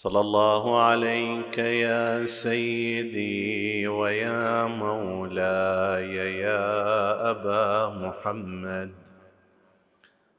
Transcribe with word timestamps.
صلى 0.00 0.20
الله 0.20 0.82
عليك 0.82 1.58
يا 1.58 2.26
سيدي 2.26 3.88
ويا 3.88 4.64
مولاي 4.64 6.38
يا 6.38 7.30
أبا 7.30 7.94
محمد. 7.94 8.90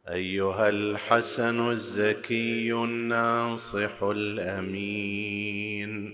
أيها 0.10 0.70
الحسن 0.70 1.70
الزكي 1.70 2.74
الناصح 2.74 4.04
الأمين. 4.04 6.14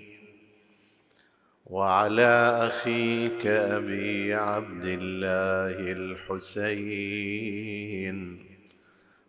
وعلى 1.66 2.60
أخيك 2.62 3.48
أبي 3.48 4.34
عبد 4.34 4.86
الله 4.86 5.92
الحسين. 5.92 6.88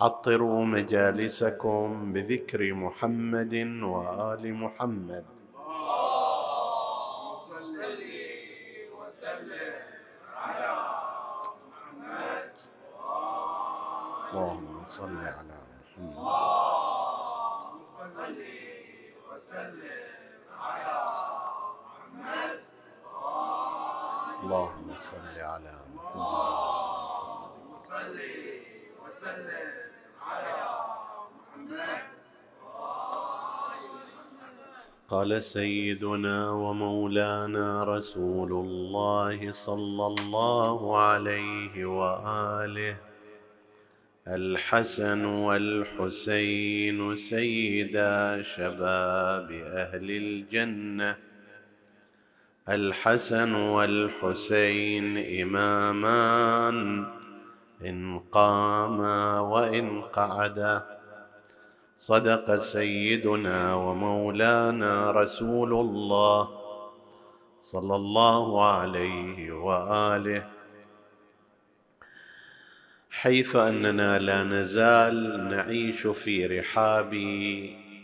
عطروا 0.00 0.64
مجالسكم 0.64 2.12
بذكر 2.12 2.72
محمد 2.74 3.54
وآل 3.82 4.54
محمد. 4.54 5.24
اللهم 14.32 14.84
صل 14.84 15.16
على 15.16 15.58
محمد. 15.72 16.12
اللهم 16.18 17.80
صل 17.96 18.36
وسلم 19.32 20.04
على 20.60 20.94
محمد. 21.08 22.60
اللهم 24.42 24.88
صل 24.96 25.36
على 25.40 25.74
محمد 25.94 26.16
اللهم 26.16 27.78
صل 27.80 28.18
وسلم 29.06 29.85
قال 35.08 35.42
سيدنا 35.42 36.50
ومولانا 36.50 37.84
رسول 37.84 38.52
الله 38.52 39.52
صلى 39.52 40.06
الله 40.06 40.98
عليه 40.98 41.84
وآله 41.84 42.96
الحسن 44.28 45.24
والحسين 45.24 47.16
سيدا 47.16 48.42
شباب 48.42 49.50
أهل 49.52 50.10
الجنة 50.10 51.16
الحسن 52.68 53.54
والحسين 53.54 55.18
إمامان 55.42 57.06
إن 57.84 58.18
قاما 58.18 59.40
وإن 59.40 60.02
قعدا. 60.02 60.95
صدق 61.98 62.56
سيدنا 62.56 63.74
ومولانا 63.74 65.10
رسول 65.10 65.72
الله 65.72 66.48
صلى 67.60 67.96
الله 67.96 68.64
عليه 68.64 69.52
وآله. 69.52 70.46
حيث 73.10 73.56
أننا 73.56 74.18
لا 74.18 74.42
نزال 74.42 75.48
نعيش 75.48 76.06
في 76.06 76.46
رحاب 76.46 77.12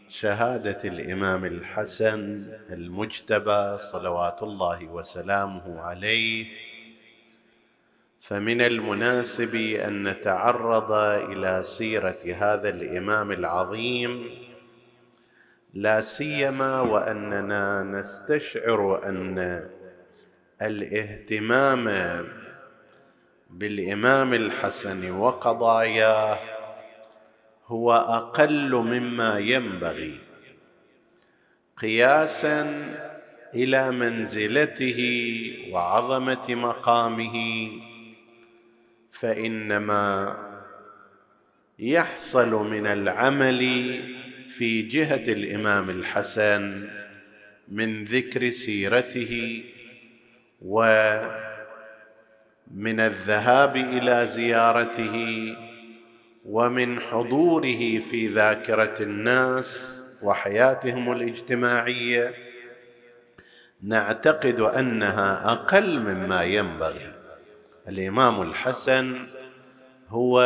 شهادة 0.09 0.79
الإمام 0.85 1.45
الحسن 1.45 2.53
المجتبى 2.71 3.79
صلوات 3.79 4.43
الله 4.43 4.85
وسلامه 4.85 5.81
عليه. 5.81 6.72
فمن 8.23 8.61
المناسب 8.61 9.55
أن 9.55 10.09
نتعرض 10.09 10.93
إلى 10.93 11.63
سيرة 11.63 12.19
هذا 12.39 12.69
الإمام 12.69 13.33
العظيم 13.33 14.31
لا 15.75 16.01
سيما 16.01 16.81
وأننا 16.81 17.83
نستشعر 17.83 19.09
أن 19.09 19.69
الاهتمام 20.63 21.89
بالإمام 23.51 24.35
الحسن 24.35 25.11
وقضاياه 25.11 26.39
هو 27.67 27.93
أقل 27.93 28.75
مما 28.75 29.39
ينبغي 29.39 30.19
قياسا 31.77 32.63
إلى 33.55 33.91
منزلته 33.91 35.01
وعظمة 35.73 36.55
مقامه. 36.55 37.37
فإنما 39.13 40.37
يحصل 41.79 42.51
من 42.51 42.87
العمل 42.87 43.61
في 44.51 44.83
جهة 44.83 45.33
الإمام 45.33 45.91
الحسن 45.91 46.89
من 47.69 48.05
ذكر 48.05 48.51
سيرته 48.51 49.65
ومن 50.63 51.31
الذهاب 53.01 53.77
إلى 53.77 54.27
زيارته 54.27 55.57
ومن 56.45 57.01
حضوره 57.01 57.99
في 57.99 58.29
ذاكرة 58.29 59.03
الناس 59.03 60.01
وحياتهم 60.23 61.13
الاجتماعية. 61.13 62.35
نعتقد 63.83 64.61
أنها 64.61 65.53
أقل 65.53 66.01
مما 66.01 66.43
ينبغي. 66.43 67.22
الإمام 67.89 68.43
الحسن 68.43 69.27
هو 70.09 70.41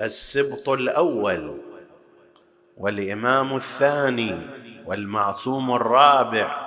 السبط 0.00 0.68
الأول 0.68 1.60
والإمام 2.76 3.56
الثاني 3.56 4.38
والمعصوم 4.86 5.74
الرابع. 5.74 6.66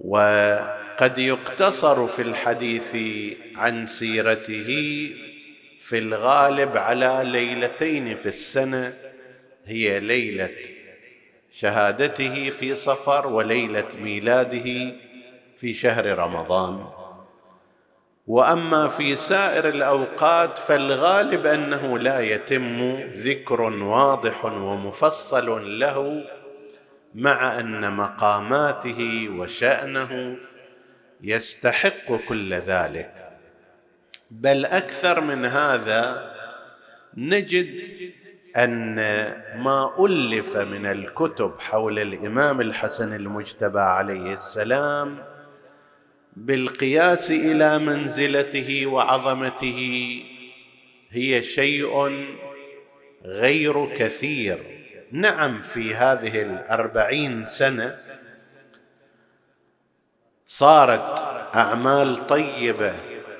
وقد 0.00 1.18
يقتصر 1.18 2.06
في 2.06 2.22
الحديث 2.22 2.96
عن 3.56 3.86
سيرته 3.86 4.66
في 5.80 5.98
الغالب 5.98 6.76
على 6.76 7.20
ليلتين 7.24 8.16
في 8.16 8.26
السنة 8.28 8.94
هي 9.66 10.00
ليلة 10.00 10.56
شهادته 11.52 12.50
في 12.50 12.74
صفر 12.74 13.26
وليلة 13.26 13.88
ميلاده 14.00 14.92
في 15.60 15.74
شهر 15.74 16.18
رمضان. 16.18 16.99
وأما 18.30 18.88
في 18.88 19.16
سائر 19.16 19.68
الأوقات 19.68 20.58
فالغالب 20.58 21.46
أنه 21.46 21.98
لا 21.98 22.20
يتم 22.20 23.00
ذكر 23.14 23.60
واضح 23.62 24.44
ومفصل 24.44 25.78
له 25.80 26.24
مع 27.14 27.60
أن 27.60 27.92
مقاماته 27.92 29.28
وشأنه 29.36 30.36
يستحق 31.22 32.12
كل 32.28 32.54
ذلك. 32.54 33.12
بل 34.30 34.66
أكثر 34.66 35.20
من 35.20 35.44
هذا 35.44 36.32
نجد 37.16 37.84
أن 38.56 38.94
ما 39.56 40.06
ألف 40.06 40.56
من 40.56 40.86
الكتب 40.86 41.54
حول 41.58 41.98
الإمام 41.98 42.60
الحسن 42.60 43.14
المجتبى 43.14 43.80
عليه 43.80 44.34
السلام 44.34 45.29
بالقياس 46.40 47.30
إلى 47.30 47.78
منزلته 47.78 48.86
وعظمته 48.86 50.22
هي 51.10 51.42
شيء 51.42 52.26
غير 53.24 53.86
كثير. 53.96 54.58
نعم 55.12 55.62
في 55.62 55.94
هذه 55.94 56.42
الأربعين 56.42 57.46
سنة 57.46 57.98
صارت 60.46 61.18
أعمال 61.54 62.26
طيبة. 62.26 62.92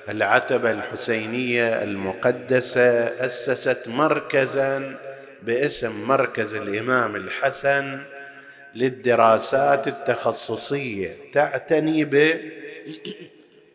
العتبة 0.09 0.71
الحسينية 0.71 1.83
المقدسة 1.83 2.91
أسست 3.27 3.89
مركزا 3.89 4.99
باسم 5.43 6.03
مركز 6.09 6.55
الإمام 6.55 7.17
الحسن 7.17 8.03
للدراسات 8.75 9.89
التخصصية 9.89 11.17
تعتني 11.33 12.05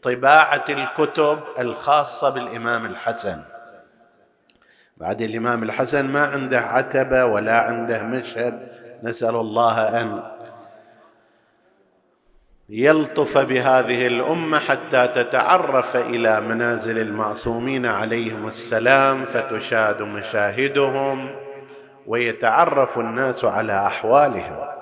بطباعه 0.02 0.66
الكتب 0.70 1.40
الخاصة 1.60 2.30
بالإمام 2.30 2.86
الحسن. 2.86 3.42
بعد 4.98 5.22
الإمام 5.22 5.64
الحسن 5.64 6.06
ما 6.06 6.26
عنده 6.26 6.60
عتبة 6.60 7.26
ولا 7.26 7.60
عنده 7.60 8.04
مشهد 8.04 8.68
نسأل 9.04 9.36
الله 9.36 10.02
أن 10.02 10.24
يلطف 12.70 13.38
بهذه 13.38 14.08
الأمة 14.08 14.60
حتى 14.60 15.08
تتعرف 15.08 15.96
إلى 15.96 16.42
منازل 16.42 17.00
المعصومين 17.00 17.86
عليهم 17.86 18.48
السلام 18.48 19.26
فتشاد 19.26 20.02
مشاهدهم 20.02 21.36
ويتعرف 22.08 23.00
الناس 23.00 23.46
على 23.46 23.88
أحوالهم. 23.88 24.75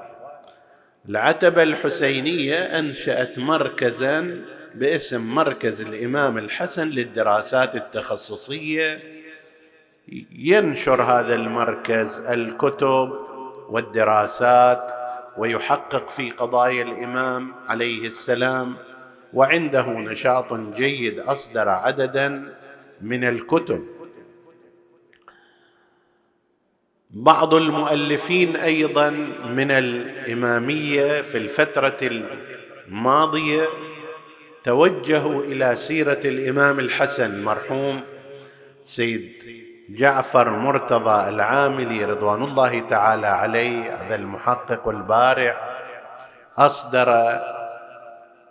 العتبة 1.09 1.63
الحسينية 1.63 2.55
أنشأت 2.55 3.39
مركزا 3.39 4.41
باسم 4.75 5.21
مركز 5.21 5.81
الإمام 5.81 6.38
الحسن 6.38 6.88
للدراسات 6.88 7.75
التخصصية. 7.75 9.03
ينشر 10.31 11.03
هذا 11.03 11.35
المركز 11.35 12.19
الكتب 12.19 13.13
والدراسات 13.69 14.91
ويحقق 15.38 16.09
في 16.09 16.31
قضايا 16.31 16.83
الإمام 16.83 17.55
عليه 17.67 18.07
السلام 18.07 18.75
وعنده 19.33 19.88
نشاط 19.88 20.53
جيد 20.53 21.19
أصدر 21.19 21.69
عددا 21.69 22.53
من 23.01 23.23
الكتب. 23.23 23.85
بعض 27.13 27.54
المؤلفين 27.54 28.56
أيضا 28.56 29.10
من 29.50 29.71
الإمامية 29.71 31.21
في 31.21 31.38
الفترة 31.38 31.98
الماضية 32.88 33.65
توجهوا 34.63 35.44
إلى 35.44 35.75
سيرة 35.75 36.19
الإمام 36.25 36.80
الحسن 36.80 37.44
مرحوم 37.44 38.01
سيد 38.83 39.31
جعفر 39.89 40.50
مرتضى 40.50 41.30
العاملي 41.30 42.06
رضوان 42.06 42.44
الله 42.44 42.80
تعالى 42.80 43.27
عليه 43.27 43.95
هذا 43.95 44.15
المحقق 44.15 44.88
البارع 44.88 45.57
أصدر 46.57 47.39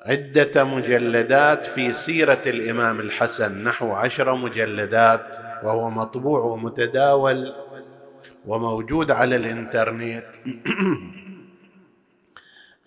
عدة 0.06 0.64
مجلدات 0.64 1.66
في 1.66 1.92
سيرة 1.92 2.42
الإمام 2.46 3.00
الحسن 3.00 3.64
نحو 3.64 3.92
عشر 3.92 4.34
مجلدات 4.34 5.36
وهو 5.62 5.90
مطبوع 5.90 6.40
ومتداول 6.40 7.52
وموجود 8.46 9.10
على 9.10 9.36
الانترنت. 9.36 10.26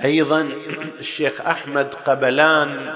أيضا 0.04 0.50
الشيخ 1.00 1.42
أحمد 1.42 1.94
قبلان 1.94 2.94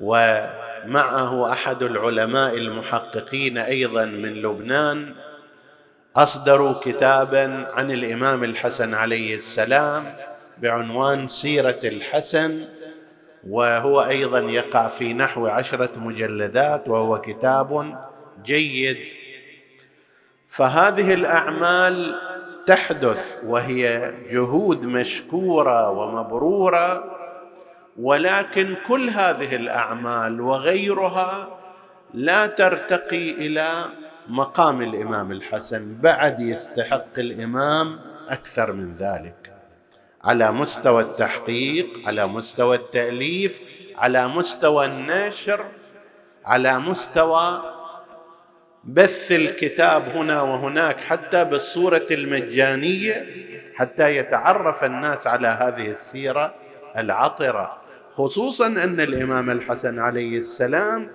ومعه 0.00 1.52
أحد 1.52 1.82
العلماء 1.82 2.54
المحققين 2.54 3.58
أيضا 3.58 4.04
من 4.04 4.34
لبنان 4.34 5.14
أصدروا 6.16 6.72
كتابا 6.72 7.66
عن 7.72 7.90
الإمام 7.90 8.44
الحسن 8.44 8.94
عليه 8.94 9.36
السلام 9.36 10.14
بعنوان 10.58 11.28
سيرة 11.28 11.80
الحسن 11.84 12.64
وهو 13.48 14.00
أيضا 14.00 14.40
يقع 14.40 14.88
في 14.88 15.14
نحو 15.14 15.46
عشرة 15.46 15.98
مجلدات 15.98 16.88
وهو 16.88 17.20
كتاب 17.20 17.98
جيد 18.44 18.98
فهذه 20.52 21.14
الأعمال 21.14 22.14
تحدث 22.66 23.36
وهي 23.46 24.12
جهود 24.30 24.84
مشكورة 24.84 25.90
ومبرورة 25.90 27.04
ولكن 27.98 28.74
كل 28.88 29.10
هذه 29.10 29.56
الأعمال 29.56 30.40
وغيرها 30.40 31.48
لا 32.14 32.46
ترتقي 32.46 33.30
إلى 33.30 33.70
مقام 34.28 34.82
الإمام 34.82 35.32
الحسن 35.32 35.96
بعد 36.00 36.40
يستحق 36.40 37.18
الإمام 37.18 38.00
أكثر 38.28 38.72
من 38.72 38.96
ذلك. 38.96 39.52
على 40.24 40.52
مستوى 40.52 41.02
التحقيق 41.02 41.88
على 42.06 42.26
مستوى 42.26 42.76
التأليف 42.76 43.60
على 43.98 44.28
مستوى 44.28 44.86
النشر 44.86 45.66
على 46.44 46.78
مستوى 46.78 47.62
بث 48.84 49.32
الكتاب 49.32 50.08
هنا 50.08 50.42
وهناك 50.42 51.00
حتى 51.00 51.44
بالصورة 51.44 52.06
المجانية 52.10 53.26
حتى 53.74 54.16
يتعرف 54.16 54.84
الناس 54.84 55.26
على 55.26 55.48
هذه 55.48 55.90
السيرة 55.90 56.54
العطرة. 56.96 57.82
خصوصا 58.14 58.66
أن 58.66 59.00
الإمام 59.00 59.50
الحسن 59.50 59.98
عليه 59.98 60.38
السلام 60.38 61.10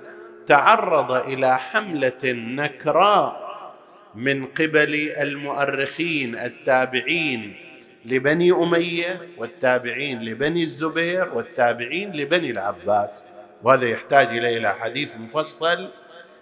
تعرض 0.47 1.11
إلى 1.11 1.59
حملة 1.59 2.23
نكراء 2.25 3.47
من 4.15 4.45
قبل 4.45 5.13
المؤرخين 5.17 6.39
التابعين 6.39 7.55
لبني 8.05 8.51
أمية 8.51 9.27
والتابعين 9.37 10.21
لبني 10.21 10.63
الزبير 10.63 11.33
والتابعين 11.33 12.11
لبني 12.11 12.51
العباس. 12.51 13.23
وهذا 13.63 13.85
يحتاج 13.85 14.27
إلى 14.27 14.73
حديث 14.73 15.15
مفصل 15.15 15.89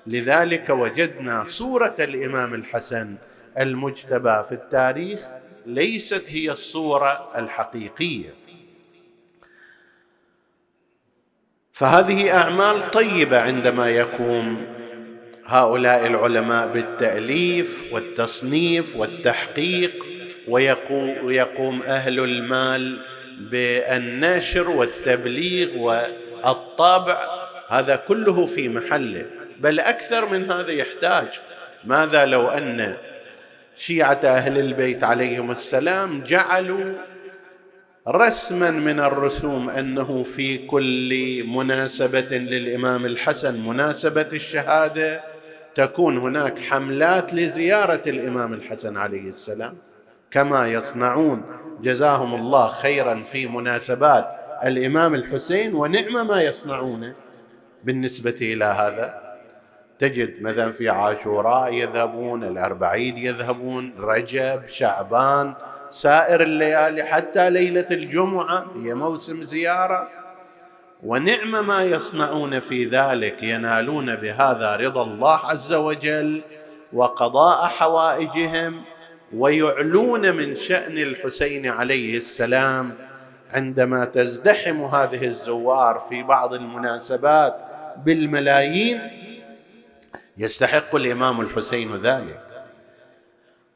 لذلك 0.07 0.69
وجدنا 0.69 1.45
صورة 1.47 1.95
الإمام 1.99 2.53
الحسن 2.53 3.15
المجتبى 3.59 4.43
في 4.43 4.51
التاريخ 4.51 5.19
ليست 5.65 6.23
هي 6.27 6.51
الصورة 6.51 7.31
الحقيقية. 7.35 8.33
فهذه 11.73 12.37
أعمال 12.37 12.91
طيبة 12.91 13.39
عندما 13.39 13.89
يقوم 13.89 14.65
هؤلاء 15.45 16.07
العلماء 16.07 16.67
بالتأليف 16.67 17.85
والتصنيف 17.91 18.95
والتحقيق 18.95 20.05
ويقوم 21.23 21.81
أهل 21.81 22.19
المال 22.19 23.01
بالنشر 23.39 24.69
والتبليغ 24.69 25.77
والطابع 25.77 27.17
هذا 27.69 27.95
كله 27.95 28.45
في 28.45 28.69
محله. 28.69 29.44
بل 29.59 29.79
أكثر 29.79 30.29
من 30.29 30.51
هذا 30.51 30.71
يحتاج. 30.71 31.27
ماذا 31.83 32.25
لو 32.25 32.47
أن 32.47 32.97
شيعة 33.77 34.19
أهل 34.23 34.59
البيت 34.59 35.03
عليهم 35.03 35.51
السلام 35.51 36.23
جعلوا 36.23 36.93
رسما 38.07 38.71
من 38.71 38.99
الرسوم 38.99 39.69
أنه 39.69 40.23
في 40.23 40.57
كل 40.57 41.43
مناسبة 41.47 42.37
للإمام 42.37 43.05
الحسن 43.05 43.67
مناسبة 43.67 44.27
الشهادة 44.33 45.23
تكون 45.75 46.17
هناك 46.17 46.59
حملات 46.59 47.33
لزيارة 47.33 48.01
الإمام 48.07 48.53
الحسن 48.53 48.97
عليه 48.97 49.29
السلام. 49.29 49.77
كما 50.31 50.67
يصنعون 50.67 51.43
جزاهم 51.81 52.35
الله 52.35 52.67
خيرا 52.67 53.23
في 53.31 53.47
مناسبات 53.47 54.27
الإمام 54.63 55.15
الحسين 55.15 55.73
ونعم 55.73 56.27
ما 56.27 56.41
يصنعونه 56.41 57.15
بالنسبة 57.83 58.37
إلى 58.41 58.65
هذا. 58.65 59.24
تجد 59.99 60.41
مثلا 60.41 60.71
في 60.71 60.89
عاشوراء 60.89 61.73
يذهبون 61.73 62.43
الأربعين 62.43 63.17
يذهبون 63.17 63.93
رجب 63.99 64.67
شعبان 64.67 65.53
سائر 65.91 66.41
الليالي 66.41 67.03
حتى 67.03 67.49
ليلة 67.49 67.87
الجمعة 67.91 68.65
هي 68.83 68.93
موسم 68.93 69.43
زيارة. 69.43 70.07
ونعم 71.03 71.67
ما 71.67 71.83
يصنعون 71.83 72.59
في 72.59 72.85
ذلك 72.85 73.43
ينالون 73.43 74.15
بهذا 74.15 74.75
رضا 74.75 75.03
الله 75.03 75.39
عز 75.45 75.73
وجل 75.73 76.41
وقضاء 76.93 77.67
حوائجهم 77.67 78.81
ويعلون 79.33 80.35
من 80.35 80.55
شأن 80.55 80.97
الحسين 80.97 81.67
عليه 81.67 82.17
السلام 82.17 82.93
عندما 83.53 84.05
تزدحم 84.05 84.81
هذه 84.81 85.27
الزوار 85.27 86.05
في 86.09 86.23
بعض 86.23 86.53
المناسبات 86.53 87.55
بالملايين. 88.05 89.24
يستحق 90.37 90.95
الإمام 90.95 91.41
الحسين 91.41 91.95
ذلك. 91.95 92.41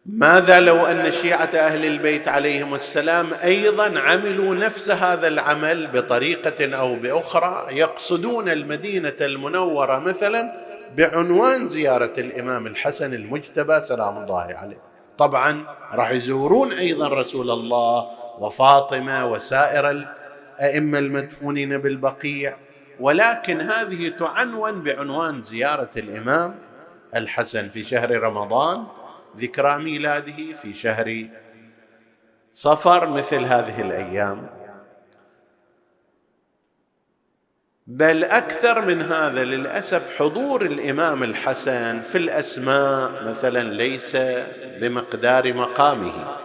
ماذا 0.05 0.59
لو 0.59 0.85
أن 0.85 1.11
شيعة 1.11 1.49
أهل 1.53 1.85
البيت 1.85 2.27
عليهم 2.27 2.75
السلام 2.75 3.27
أيضا 3.43 3.99
عملوا 3.99 4.55
نفس 4.55 4.91
هذا 4.91 5.27
العمل 5.27 5.87
بطريقة 5.87 6.75
أو 6.75 6.95
بأخرى 6.95 7.67
يقصدون 7.77 8.49
المدينة 8.49 9.15
المنورة 9.21 9.99
مثلا 9.99 10.53
بعنوان 10.97 11.67
زيارة 11.67 12.13
الإمام 12.17 12.67
الحسن 12.67 13.13
المجتبى 13.13 13.79
سلام 13.83 14.17
الله 14.17 14.41
عليه. 14.41 14.81
طبعا 15.17 15.63
راح 15.93 16.11
يزورون 16.11 16.71
أيضا 16.71 17.07
رسول 17.07 17.51
الله 17.51 18.07
وفاطمة 18.39 19.31
وسائر 19.31 19.89
الأئمة 19.89 20.99
المدفونين 20.99 21.77
بالبقيع. 21.77 22.57
ولكن 22.99 23.61
هذه 23.61 24.09
تعنون 24.09 24.83
بعنوان 24.83 25.43
زيارة 25.43 25.89
الإمام 25.97 26.55
الحسن 27.15 27.69
في 27.69 27.83
شهر 27.83 28.19
رمضان 28.19 28.85
ذكرى 29.37 29.77
ميلاده 29.77 30.53
في 30.53 30.73
شهر 30.73 31.27
صفر 32.53 33.09
مثل 33.09 33.43
هذه 33.43 33.81
الأيام. 33.81 34.49
بل 37.87 38.23
أكثر 38.23 38.85
من 38.85 39.01
هذا 39.01 39.43
للأسف 39.43 40.17
حضور 40.17 40.65
الإمام 40.65 41.23
الحسن 41.23 42.01
في 42.01 42.17
الأسماء 42.17 43.23
مثلا 43.29 43.73
ليس 43.73 44.17
بمقدار 44.81 45.53
مقامه. 45.53 46.37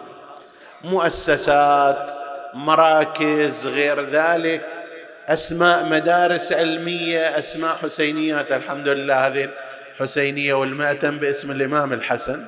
مؤسسات 0.84 2.10
مراكز 2.54 3.66
غير 3.66 4.00
ذلك 4.00 4.83
أسماء 5.28 5.88
مدارس 5.88 6.52
علمية 6.52 7.38
أسماء 7.38 7.76
حسينيات 7.76 8.52
الحمد 8.52 8.88
لله 8.88 9.26
هذه. 9.26 9.48
الحسينيه 9.94 10.54
والمأتم 10.54 11.18
باسم 11.18 11.50
الإمام 11.50 11.92
الحسن. 11.92 12.44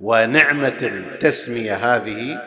ونعمة 0.00 0.78
التسمية 0.82 1.74
هذه. 1.74 2.40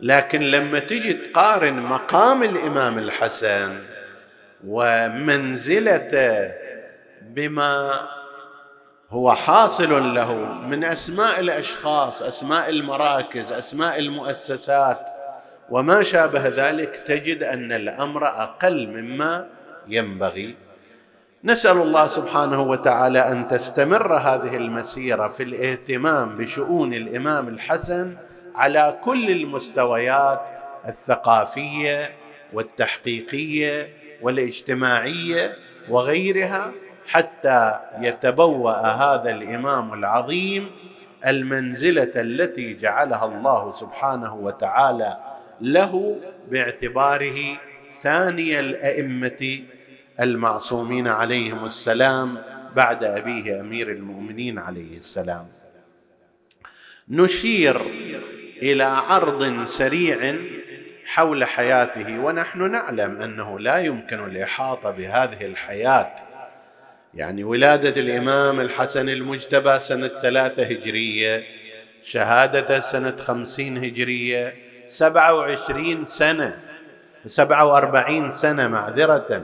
لكن 0.00 0.40
لما 0.40 0.78
تجي 0.78 1.12
تقارن 1.12 1.74
مقام 1.74 2.42
الإمام 2.42 2.98
الحسن 2.98 3.78
ومنزلته 4.66 6.52
بما 7.22 7.92
هو 9.10 9.34
حاصل 9.34 10.14
له 10.14 10.34
من 10.44 10.84
أسماء 10.84 11.40
الأشخاص 11.40 12.22
أسماء 12.22 12.70
المراكز 12.70 13.52
أسماء 13.52 13.98
المؤسسات 13.98 15.06
وما 15.70 16.02
شابه 16.02 16.48
ذلك 16.48 17.02
تجد 17.06 17.42
أن 17.42 17.72
الأمر 17.72 18.26
أقل 18.26 18.88
مما 18.88 19.46
ينبغي. 19.88 20.56
نسأل 21.44 21.76
الله 21.76 22.06
سبحانه 22.06 22.62
وتعالى 22.62 23.18
أن 23.18 23.48
تستمر 23.48 24.14
هذه 24.14 24.56
المسيرة 24.56 25.28
في 25.28 25.42
الاهتمام 25.42 26.36
بشؤون 26.36 26.94
الإمام 26.94 27.48
الحسن 27.48 28.16
على 28.54 28.98
كل 29.04 29.30
المستويات 29.30 30.40
الثقافية 30.88 32.10
والتحقيقية 32.52 33.88
والاجتماعية 34.22 35.56
وغيرها 35.88 36.72
حتى 37.06 37.80
يتبوأ 38.00 38.72
هذا 38.72 39.30
الإمام 39.30 39.94
العظيم 39.94 40.70
المنزلة 41.26 42.12
التي 42.16 42.74
جعلها 42.74 43.24
الله 43.24 43.72
سبحانه 43.72 44.34
وتعالى 44.34 45.29
له 45.60 46.20
باعتباره 46.50 47.58
ثاني 48.02 48.60
الأئمة 48.60 49.60
المعصومين 50.20 51.08
عليهم 51.08 51.64
السلام 51.64 52.42
بعد 52.76 53.04
أبيه 53.04 53.60
أمير 53.60 53.90
المؤمنين 53.90 54.58
عليه 54.58 54.96
السلام. 54.96 55.48
نشير 57.08 57.80
إلى 58.62 58.82
عرض 58.82 59.66
سريع 59.66 60.36
حول 61.04 61.44
حياته 61.44 62.18
ونحن 62.18 62.70
نعلم 62.70 63.22
أنه 63.22 63.58
لا 63.58 63.78
يمكن 63.78 64.24
الإحاطة 64.24 64.90
بهذه 64.90 65.46
الحياة. 65.46 66.16
يعني 67.14 67.44
ولادة 67.44 68.00
الإمام 68.00 68.60
الحسن 68.60 69.08
المجتبى 69.08 69.78
سنة 69.78 70.08
ثلاثة 70.08 70.62
هجرية 70.62 71.44
شهادته 72.04 72.80
سنة 72.80 73.16
خمسين 73.16 73.84
هجرية 73.84 74.69
سبعة 74.90 75.34
وعشرين 75.34 76.06
سنة 76.06 76.56
سبعة 77.26 77.66
وأربعين 77.66 78.32
سنة 78.32 78.68
معذرة. 78.68 79.42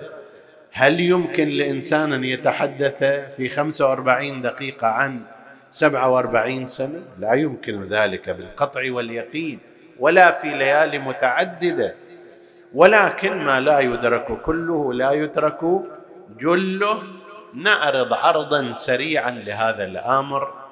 هل 0.73 1.01
يمكن 1.01 1.49
لإنسان 1.49 2.13
أن 2.13 2.25
يتحدث 2.25 3.05
في 3.37 3.49
خمسة 3.49 3.89
وأربعين 3.89 4.43
دقيقة 4.43 4.87
عن 4.87 5.21
سبعة 5.71 6.11
وأربعين 6.11 6.67
سنة؟ 6.67 7.03
لا 7.19 7.35
يمكن 7.35 7.83
ذلك 7.83 8.31
بالقطع 8.31 8.81
واليقين 8.93 9.59
ولا 9.99 10.31
في 10.31 10.51
ليالي 10.51 10.99
متعددة. 10.99 11.95
ولكن 12.75 13.45
ما 13.45 13.61
لا 13.61 13.81
يدرك 13.81 14.43
كله 14.43 14.93
لا 14.93 15.11
يترك 15.11 15.61
جله. 16.39 17.03
نعرض 17.55 18.13
عرضا 18.13 18.75
سريعا 18.75 19.31
لهذا 19.31 19.85
الأمر. 19.85 20.66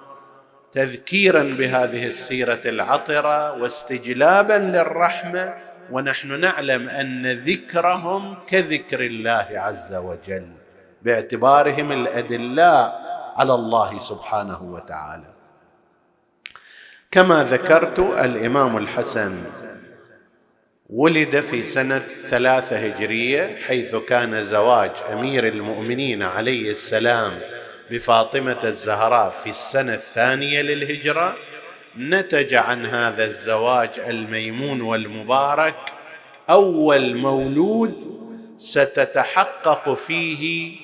تذكيرا 0.75 1.43
بهذه 1.43 2.07
السيرة 2.07 2.61
العطرة 2.67 3.63
واستجلابا 3.63 4.59
للرحمة 4.59 5.55
ونحن 5.91 6.41
نعلم 6.41 6.89
أن 6.89 7.27
ذكرهم 7.27 8.37
كذكر 8.47 9.01
الله 9.01 9.47
عز 9.51 9.95
وجل 9.95 10.47
باعتبارهم 11.03 11.93
الأدلاء 11.93 13.05
على 13.37 13.55
الله 13.55 13.99
سبحانه 13.99 14.63
وتعالى. 14.63 15.35
كما 17.11 17.45
ذكرت 17.45 17.99
الإمام 17.99 18.77
الحسن 18.77 19.43
ولد 20.91 21.41
في 21.41 21.63
سنة 21.63 22.03
ثلاثة 22.31 22.77
هجرية 22.77 23.57
حيث 23.57 23.97
كان 23.97 24.47
زواج 24.47 24.91
أمير 25.13 25.49
المؤمنين 25.49 26.23
عليه 26.23 26.71
السلام 26.71 27.33
بفاطمة 27.91 28.59
الزهراء 28.65 29.31
في 29.45 29.51
السنة 29.51 29.95
الثانية 29.95 30.63
للهجرة 30.63 31.37
نتج 31.99 32.55
عن 32.55 32.87
هذا 32.87 33.25
الزواج 33.25 33.91
الميمون 34.09 34.81
والمبارك. 34.81 35.75
أول 36.51 37.15
مولود 37.17 38.21
ستتحقق 38.59 39.95
فيه 39.95 40.77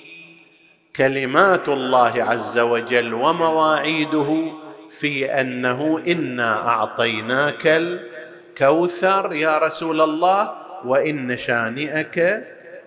كلمات 0.96 1.68
الله 1.68 2.12
عز 2.24 2.58
وجل 2.58 3.14
ومواعيده 3.14 4.52
في 4.90 5.40
أنه 5.40 6.02
إنا 6.06 6.68
أعطيناك 6.68 7.66
الكوثر 7.66 9.32
يا 9.32 9.58
رسول 9.58 10.00
الله 10.00 10.52
وإن 10.84 11.36
شانئك 11.36 12.44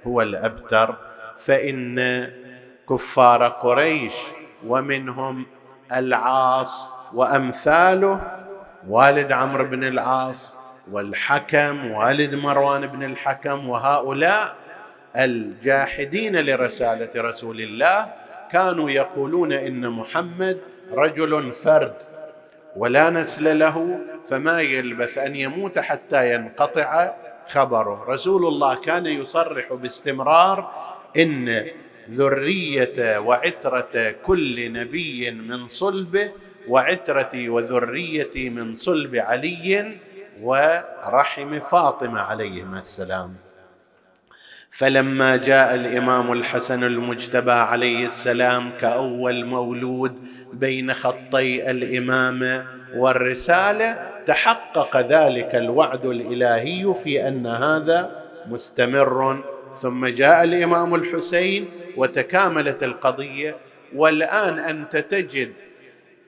هو 0.08 0.22
الأبتر. 0.22 0.96
فإن 1.38 2.00
كفار 2.90 3.48
قريش 3.48 4.14
ومنهم 4.68 5.46
العاص 5.94 6.90
وأمثاله 7.14 8.44
والد 8.88 9.32
عمرو 9.32 9.66
بن 9.66 9.84
العاص 9.84 10.56
والحكم 10.92 11.92
والد 11.92 12.36
مروان 12.36 12.88
بن 12.88 13.04
الحكم 13.04 13.70
وهؤلاء 13.70 14.56
الجاحدين 15.18 16.36
لرسالة 16.36 17.10
رسول 17.16 17.62
الله 17.62 18.14
كانوا 18.52 18.90
يقولون 18.90 19.54
إن 19.54 19.90
محمد 19.90 20.58
رجل 20.94 21.52
فرد 21.52 21.96
ولا 22.76 23.10
نسل 23.10 23.60
له 23.60 24.00
فما 24.30 24.62
يلبث 24.62 25.18
أن 25.18 25.36
يموت 25.36 25.80
حتى 25.80 26.34
ينقطع 26.34 27.14
خبره. 27.48 28.06
رسول 28.08 28.46
الله 28.46 28.76
كان 28.76 29.06
يصرح 29.06 29.74
باستمرار 29.74 30.72
إن 31.18 31.66
ذرية 32.12 33.18
وعترة 33.20 34.16
كل 34.24 34.74
نبي 34.74 35.32
من 35.32 35.68
صلبه 35.68 36.32
وعترتي 36.68 37.50
وذريتي 37.50 38.50
من 38.50 38.76
صلب 38.76 39.16
علي 39.16 39.98
ورحم 40.42 41.60
فاطمة 41.60 42.20
عليهما 42.20 42.80
السلام. 42.80 43.36
فلما 44.72 45.36
جاء 45.36 45.76
الإمام 45.76 46.32
الحسن 46.32 46.84
المجتبى 46.84 47.52
عليه 47.52 48.06
السلام 48.06 48.70
كأول 48.82 49.46
مولود 49.46 50.16
بين 50.54 50.94
خطي 50.94 51.72
الامامه 51.72 52.66
والرسالة 52.96 54.10
تحقق 54.28 54.98
ذلك 54.98 55.56
الوعد 55.56 56.06
الإلهي 56.06 56.94
في 57.04 57.28
أن 57.28 57.48
هذا 57.48 58.24
مستمر. 58.48 59.44
ثم 59.82 60.06
جاء 60.06 60.44
الإمام 60.44 60.96
الحسين 60.96 61.66
وتكاملت 61.98 62.84
القضية 62.84 63.56
والآن 63.96 64.60
أنت 64.60 64.98
تجد 64.98 65.54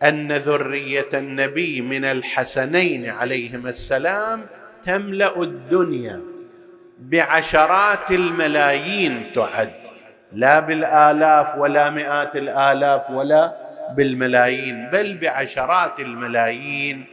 أن 0.04 0.32
ذرية 0.32 1.10
النبي 1.14 1.82
من 1.82 2.06
الحسنين 2.06 3.10
عليهما 3.10 3.70
السلام 3.70 4.46
تملأ 4.86 5.42
الدنيا 5.42 6.22
بعشرات 7.00 8.12
الملايين 8.12 9.32
تعد 9.36 9.74
لا 10.34 10.60
بالآلاف 10.60 11.58
ولا 11.58 11.90
مئات 11.90 12.36
الآلاف 12.36 13.10
ولا 13.10 13.56
بالملايين 13.96 14.90
بل 14.94 15.18
بعشرات 15.18 16.00
الملايين. 16.00 17.06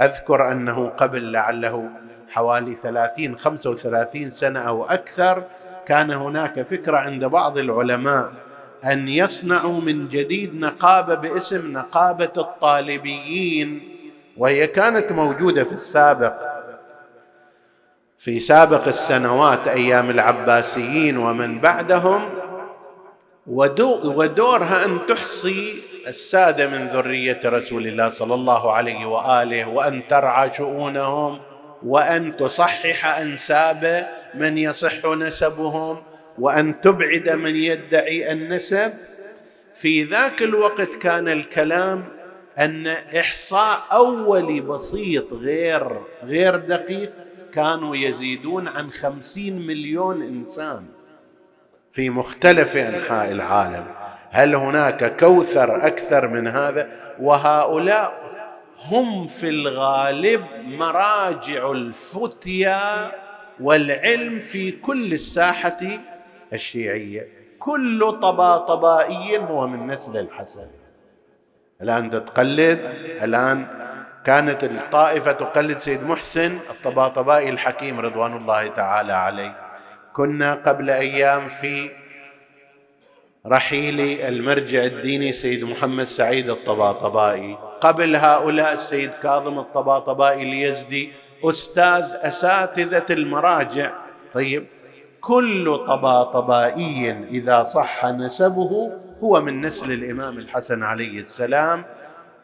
أذكر 0.00 0.52
أنه 0.52 0.88
قبل 0.88 1.32
لعله 1.32 1.90
حوالي 2.28 2.76
ثلاثين 2.82 3.38
خمسة 3.38 3.70
وثلاثين 3.70 4.30
سنة 4.30 4.60
أو 4.60 4.84
أكثر 4.84 5.44
كان 5.88 6.10
هناك 6.10 6.62
فكرة 6.62 6.96
عند 6.96 7.24
بعض 7.24 7.58
العلماء 7.58 8.32
أن 8.84 9.08
يصنعوا 9.08 9.80
من 9.80 10.08
جديد 10.08 10.54
نقابه 10.54 11.14
باسم 11.14 11.72
نقابة 11.72 12.32
الطالبيين 12.36 13.88
وهي 14.36 14.66
كانت 14.66 15.12
موجودة 15.12 15.64
في 15.64 15.72
السابق. 15.72 16.34
في 18.18 18.40
سابق 18.40 18.88
السنوات 18.88 19.68
أيام 19.68 20.10
العباسيين 20.10 21.16
ومن 21.16 21.58
بعدهم 21.58 22.28
ودورها 23.46 24.84
أن 24.84 24.98
تحصي 25.08 25.74
السادة 26.06 26.66
من 26.66 26.86
ذرية 26.86 27.40
رسول 27.44 27.86
الله 27.86 28.10
صلى 28.10 28.34
الله 28.34 28.72
عليه 28.72 29.06
وآله 29.06 29.68
وأن 29.68 30.02
ترعى 30.08 30.52
شؤونهم 30.54 31.40
وأن 31.86 32.36
تصحح 32.36 33.18
انساب 33.18 34.08
من 34.34 34.58
يصح 34.58 35.06
نسبهم 35.06 36.02
وأن 36.38 36.80
تبعد 36.80 37.28
من 37.28 37.56
يدعي 37.56 38.32
النسب. 38.32 38.92
في 39.74 40.04
ذاك 40.04 40.42
الوقت 40.42 40.88
كان 41.00 41.28
الكلام 41.28 42.04
أن 42.58 42.86
إحصاء 43.18 43.78
اولي 43.92 44.60
بسيط 44.60 45.32
غير 45.32 46.00
غير 46.24 46.56
دقيق 46.56 47.12
كانوا 47.54 47.96
يزيدون 47.96 48.68
عن 48.68 48.90
خمسين 48.90 49.66
مليون 49.66 50.22
إنسان 50.22 50.84
في 51.92 52.10
مختلف 52.10 52.76
أنحاء 52.76 53.32
العالم. 53.32 53.84
هل 54.30 54.54
هناك 54.54 55.16
كوثر 55.16 55.86
أكثر 55.86 56.28
من 56.28 56.48
هذا؟ 56.48 56.88
وهؤلاء 57.20 58.22
هم 58.84 59.26
في 59.26 59.48
الغالب 59.48 60.44
مراجع 60.64 61.70
الفتيا 61.70 63.12
والعلم 63.60 64.40
في 64.40 64.70
كل 64.70 65.12
الساحة 65.12 65.78
الشيعية. 66.52 67.28
كل 67.58 68.18
طباطبائي 68.22 69.38
هو 69.38 69.66
من 69.66 69.86
نسل 69.86 70.16
الحسن. 70.16 70.66
الآن 71.82 72.10
تقلد 72.10 72.80
الآن 73.22 73.66
كانت 74.24 74.64
الطائفة 74.64 75.32
تقلد 75.32 75.78
سيد 75.78 76.02
محسن 76.02 76.58
الطباطبائي 76.70 77.50
الحكيم 77.50 78.00
رضوان 78.00 78.36
الله 78.36 78.66
تعالى 78.66 79.12
عليه. 79.12 79.56
كنا 80.12 80.54
قبل 80.54 80.90
أيام 80.90 81.48
في 81.48 81.90
رحيل 83.46 84.00
المرجع 84.20 84.84
الديني 84.84 85.32
سيد 85.32 85.64
محمد 85.64 86.04
سعيد 86.04 86.50
الطباطبائي 86.50 87.58
قبل 87.80 88.16
هؤلاء 88.16 88.72
السيد 88.72 89.10
كاظم 89.22 89.58
الطباطبائي 89.58 90.42
اليزدي 90.42 91.12
أستاذ 91.44 92.04
أساتذة 92.04 93.06
المراجع. 93.10 93.92
طيب 94.34 94.66
كل 95.20 95.84
طباطبائي 95.88 97.10
إذا 97.28 97.62
صح 97.64 98.06
نسبه 98.06 98.92
هو 99.22 99.40
من 99.40 99.60
نسل 99.60 99.92
الإمام 99.92 100.38
الحسن 100.38 100.82
عليه 100.82 101.20
السلام 101.20 101.84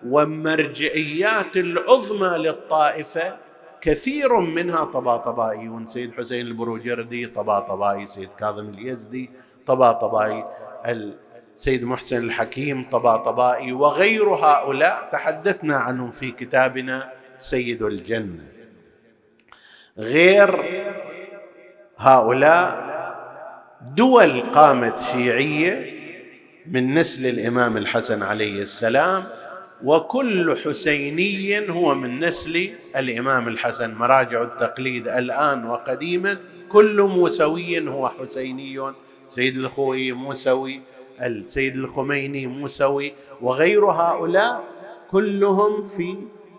ومرجعيات 0.07 1.57
العظمى 1.57 2.38
للطائفة 2.38 3.37
كثير 3.81 4.40
منها 4.40 4.85
طباطبائيون 4.85 5.87
سيد 5.87 6.12
حسين 6.12 6.47
البروجردي 6.47 7.26
طباطبائي 7.26 8.07
سيد 8.07 8.33
كاظم 8.33 8.69
اليزدي 8.69 9.31
طباطبائي 9.67 10.45
السيد 10.87 11.85
محسن 11.85 12.17
الحكيم 12.25 12.83
طباطبائي 12.83 13.73
وغير 13.73 14.28
هؤلاء 14.28 15.09
تحدثنا 15.12 15.76
عنهم 15.76 16.11
في 16.11 16.31
كتابنا 16.31 17.12
سيد 17.38 17.83
الجنة. 17.83 18.57
غير 19.99 20.64
هؤلاء 21.99 22.88
دول 23.97 24.40
قامت 24.40 24.95
شيعية 25.12 25.99
من 26.67 26.95
نسل 26.95 27.26
الإمام 27.26 27.76
الحسن 27.76 28.23
عليه 28.23 28.62
السلام 28.62 29.25
وكل 29.85 30.57
حسيني 30.64 31.71
هو 31.71 31.95
من 31.95 32.21
نسل 32.21 32.71
الإمام 32.97 33.49
الحسن. 33.49 33.95
مراجع 33.95 34.43
التقليد 34.43 35.09
الآن 35.09 35.67
وقديما 35.67 36.37
كل 36.69 37.02
موسوي 37.02 37.88
هو 37.88 38.09
حسيني. 38.09 38.93
سيد 39.28 39.57
الخوي 39.57 40.12
موسوي 40.12 40.81
السيد 41.23 41.76
الخميني 41.76 42.47
موسوي 42.47 43.12
وغير 43.40 43.84
هؤلاء 43.84 44.65
كلهم 45.11 45.82
في 45.82 46.17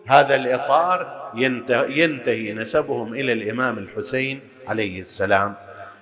هذا 0.08 0.36
الإطار 0.36 1.19
ينتهي 1.36 2.54
نسبهم 2.54 3.14
إلى 3.14 3.34
الإمام 3.34 3.78
الحسين 3.78 4.40
عليه 4.68 5.02
السلام. 5.02 5.56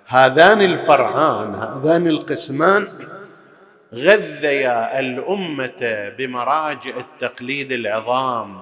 هذان 0.07 0.61
الفرعان 0.61 1.55
هذان 1.55 2.07
القسمان 2.07 2.87
غذيا 3.93 4.99
الأمة 4.99 6.11
بمراجع 6.17 6.97
التقليد 6.97 7.71
العظام 7.71 8.61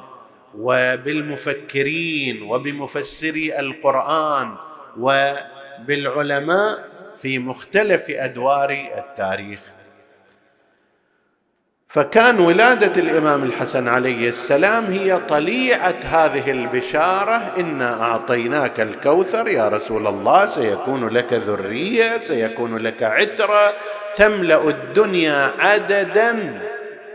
وبالمفكرين 0.57 2.41
وبمفسري 2.41 3.59
القرآن 3.59 4.55
وبالعلماء 4.99 6.89
في 7.21 7.39
مختلف 7.39 8.09
أدوار 8.09 8.71
التاريخ. 8.97 9.74
فكان 11.95 12.39
ولادة 12.39 13.01
الإمام 13.01 13.43
الحسن 13.43 13.87
عليه 13.87 14.29
السلام 14.29 14.85
هي 14.85 15.19
طليعة 15.29 15.95
هذه 16.03 16.51
البشارة 16.51 17.53
إنا 17.57 18.01
أعطيناك 18.01 18.79
الكوثر 18.79 19.47
يا 19.47 19.67
رسول 19.67 20.07
الله 20.07 20.45
سيكون 20.45 21.07
لك 21.09 21.33
ذرية 21.33 22.19
سيكون 22.19 22.77
لك 22.77 23.03
عترة 23.03 23.73
تملأ 24.15 24.69
الدنيا 24.69 25.51
عددا 25.59 26.61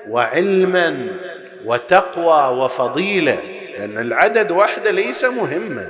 وعلما 0.09 1.09
وتقوى 1.65 2.59
وفضيلة 2.59 3.39
لأن 3.79 3.99
العدد 3.99 4.51
وحده 4.51 4.91
ليس 4.91 5.25
مهما 5.25 5.89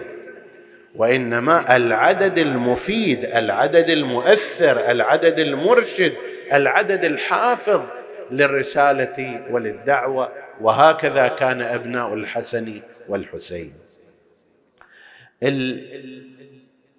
وإنما 0.97 1.77
العدد 1.77 2.39
المفيد 2.39 3.25
العدد 3.25 3.91
المؤثر 3.91 4.91
العدد 4.91 5.41
المرشد 5.41 6.13
العدد 6.53 7.05
الحافظ 7.05 7.83
للرسالة 8.31 9.47
وللدعوة 9.51 10.33
وهكذا 10.61 11.29
كان 11.29 11.63
أبناء 11.63 12.15
الحسن 12.15 12.81
والحسين. 13.09 13.75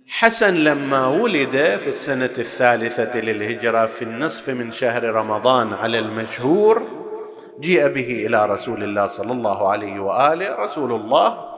الحسن 0.07 0.53
لما 0.53 1.07
ولد 1.07 1.57
في 1.83 1.87
السنة 1.87 2.25
الثالثة 2.37 3.21
للهجرة 3.21 3.85
في 3.85 4.01
النصف 4.01 4.49
من 4.49 4.71
شهر 4.71 5.03
رمضان 5.03 5.73
على 5.73 5.99
المشهور 5.99 7.01
جيء 7.59 7.87
به 7.87 8.25
إلى 8.25 8.45
رسول 8.45 8.83
الله 8.83 9.07
صلى 9.07 9.31
الله 9.31 9.71
عليه 9.71 9.99
وآله. 9.99 10.55
رسول 10.55 10.91
الله 10.91 11.51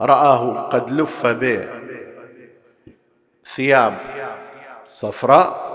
رآه 0.00 0.60
قد 0.68 0.90
لف 0.90 1.26
بثياب 3.44 3.94
صفراء 4.90 5.73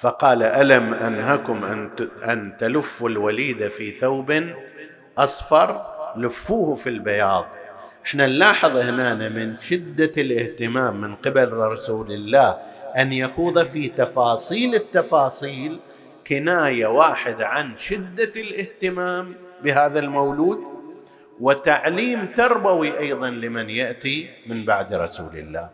فقال 0.00 0.42
ألم 0.42 0.94
أنهكم 0.94 1.64
أن 1.64 1.90
أن 2.22 2.56
تلفوا 2.58 3.08
الوليد 3.08 3.68
في 3.68 3.90
ثوب 3.92 4.42
أصفر؟ 5.18 5.80
لفوه 6.16 6.74
في 6.76 6.88
البياض. 6.88 7.46
إحنا 8.06 8.26
نلاحظ 8.26 8.76
هنا 8.76 9.28
من 9.28 9.56
شدة 9.58 10.12
الاهتمام 10.18 11.00
من 11.00 11.14
قبل 11.14 11.52
رسول 11.52 12.12
الله 12.12 12.58
أن 12.96 13.12
يخوض 13.12 13.62
في 13.62 13.88
تفاصيل 13.88 14.74
التفاصيل 14.74 15.78
كناية 16.26 16.86
واحد 16.86 17.42
عن 17.42 17.76
شدة 17.78 18.32
الاهتمام 18.36 19.34
بهذا 19.62 19.98
المولود 19.98 20.60
وتعليم 21.40 22.26
تربوي 22.26 22.98
أيضا 22.98 23.30
لمن 23.30 23.70
يأتي 23.70 24.30
من 24.46 24.64
بعد 24.64 24.94
رسول 24.94 25.36
الله. 25.36 25.70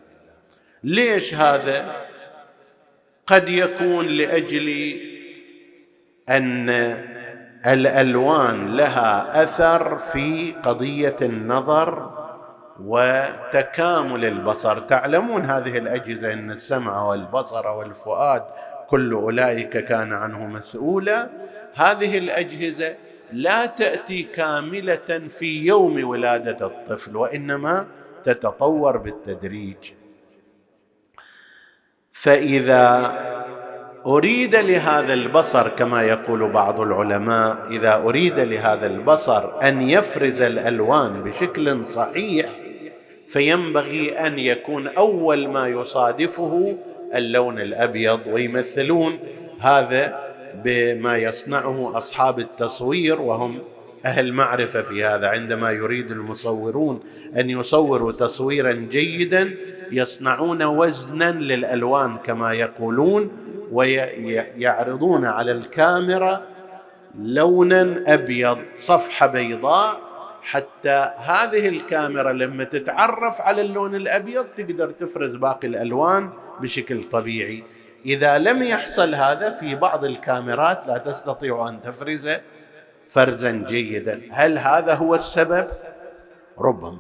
ليش 0.85 1.35
هذا؟ 1.35 2.07
قد 3.27 3.49
يكون 3.49 4.07
لأجل 4.07 5.01
أن 6.29 6.71
الألوان 7.67 8.77
لها 8.77 9.43
أثر 9.43 9.99
في 9.99 10.53
قضية 10.53 11.17
النظر 11.23 12.11
وتكامل 12.81 14.25
البصر. 14.25 14.81
تعلمون 14.81 15.45
هذه 15.45 15.79
الأجهزة 15.79 16.33
إن 16.33 16.51
السمع 16.51 17.03
والبصر 17.03 17.69
والفؤاد 17.69 18.43
كل 18.89 19.13
أولئك 19.13 19.79
كان 19.79 20.13
عنه 20.13 20.47
مسؤولا. 20.47 21.31
هذه 21.75 22.19
الأجهزة 22.19 22.95
لا 23.33 23.67
تأتي 23.67 24.23
كاملة 24.23 25.29
في 25.29 25.67
يوم 25.67 26.09
ولادة 26.09 26.67
الطفل 26.67 27.17
وإنما 27.17 27.87
تتطور 28.25 28.97
بالتدريج. 28.97 29.93
فإذا 32.21 33.13
أريد 34.07 34.57
لهذا 34.57 35.15
البصر 35.15 35.69
كما 35.69 36.03
يقول 36.03 36.51
بعض 36.51 36.81
العلماء 36.81 37.57
إذا 37.71 37.95
أريد 37.97 38.39
لهذا 38.39 38.87
البصر 38.87 39.61
أن 39.63 39.83
يفرز 39.83 40.43
الألوان 40.43 41.23
بشكل 41.23 41.85
صحيح 41.85 42.47
فينبغي 43.29 44.19
أن 44.19 44.39
يكون 44.39 44.89
أول 44.89 45.49
ما 45.49 45.69
يصادفه 45.69 46.77
اللون 47.15 47.61
الأبيض 47.61 48.21
ويمثلون 48.27 49.19
هذا 49.61 50.35
بما 50.65 51.17
يصنعه 51.17 51.99
أصحاب 51.99 52.39
التصوير 52.39 53.21
وهم 53.21 53.59
أهل 54.07 54.33
معرفة 54.33 54.83
في 54.83 55.05
هذا 55.05 55.29
عندما 55.29 55.71
يريد 55.71 56.11
المصورون 56.11 57.01
أن 57.37 57.51
يصوروا 57.51 58.13
تصويرا 58.13 58.73
جيدا 58.73 59.55
يصنعون 59.93 60.63
وزنا 60.63 61.33
للألوان 61.33 62.17
كما 62.17 62.53
يقولون 62.53 63.31
ويعرضون 63.73 65.25
على 65.25 65.53
الكاميرا 65.53 66.43
لونا 67.19 68.05
أبيض 68.07 68.59
صفحة 68.79 69.27
بيضاء 69.27 70.01
حتى 70.43 71.11
هذه 71.17 71.69
الكاميرا 71.69 72.33
لما 72.33 72.65
تتعرف 72.65 73.41
على 73.41 73.63
اللون 73.63 73.95
الأبيض 73.95 74.45
تقدر 74.45 74.91
تفرز 74.91 75.35
باقي 75.35 75.69
الألوان 75.69 76.31
بشكل 76.61 77.03
طبيعي. 77.03 77.65
إذا 78.07 78.39
لم 78.39 78.63
يحصل 78.63 79.15
هذا 79.15 79.51
في 79.51 79.75
بعض 79.75 80.05
الكاميرات 80.05 80.87
لا 80.87 80.99
تستطيع 80.99 81.69
أن 81.69 81.81
تفرز 81.83 82.29
فرزا 83.11 83.51
جيدا. 83.51 84.21
هل 84.31 84.59
هذا 84.59 84.95
هو 84.95 85.15
السبب؟ 85.15 85.67
ربما 86.59 86.99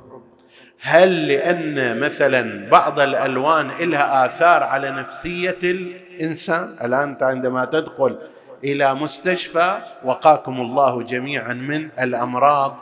هل 0.80 1.28
لأن 1.28 2.00
مثلا 2.00 2.68
بعض 2.70 3.00
الألوان 3.00 3.70
لها 3.80 4.26
آثار 4.26 4.62
على 4.62 4.90
نفسية 4.90 5.58
الإنسان؟ 5.62 6.76
الآن 6.84 7.08
انت 7.08 7.22
عندما 7.22 7.64
تدخل 7.64 8.18
إلى 8.64 8.94
مستشفى 8.94 9.78
وقاكم 10.04 10.60
الله 10.60 11.02
جميعا 11.02 11.52
من 11.52 11.88
الأمراض 12.00 12.76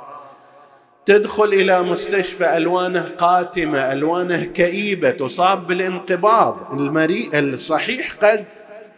تدخل 1.06 1.44
إلى 1.44 1.82
مستشفى 1.82 2.56
ألوانه 2.56 3.08
قاتمة 3.18 3.92
ألوانه 3.92 4.44
كئيبة 4.44 5.10
تصاب 5.10 5.66
بالانقباض. 5.66 6.72
المريء 6.72 7.38
الصحيح 7.38 8.14
قد 8.22 8.44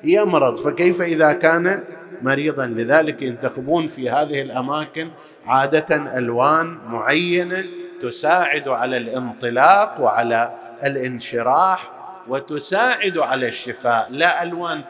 يمرض 0.04 0.56
فكيف 0.56 1.02
إذا 1.02 1.32
كان 1.32 1.84
مريضا. 2.22 2.66
لذلك 2.66 3.22
ينتخبون 3.22 3.88
في 3.88 4.10
هذه 4.10 4.42
الأماكن 4.42 5.10
عادة 5.46 6.18
ألوان 6.18 6.78
معينة 6.86 7.64
تساعد 8.02 8.68
على 8.68 8.96
الانطلاق 8.96 10.00
وعلى 10.00 10.54
الانشراح 10.84 11.92
وتساعد 12.28 13.18
على 13.18 13.48
الشفاء. 13.48 14.06
لا 14.10 14.42
ألوان 14.42 14.82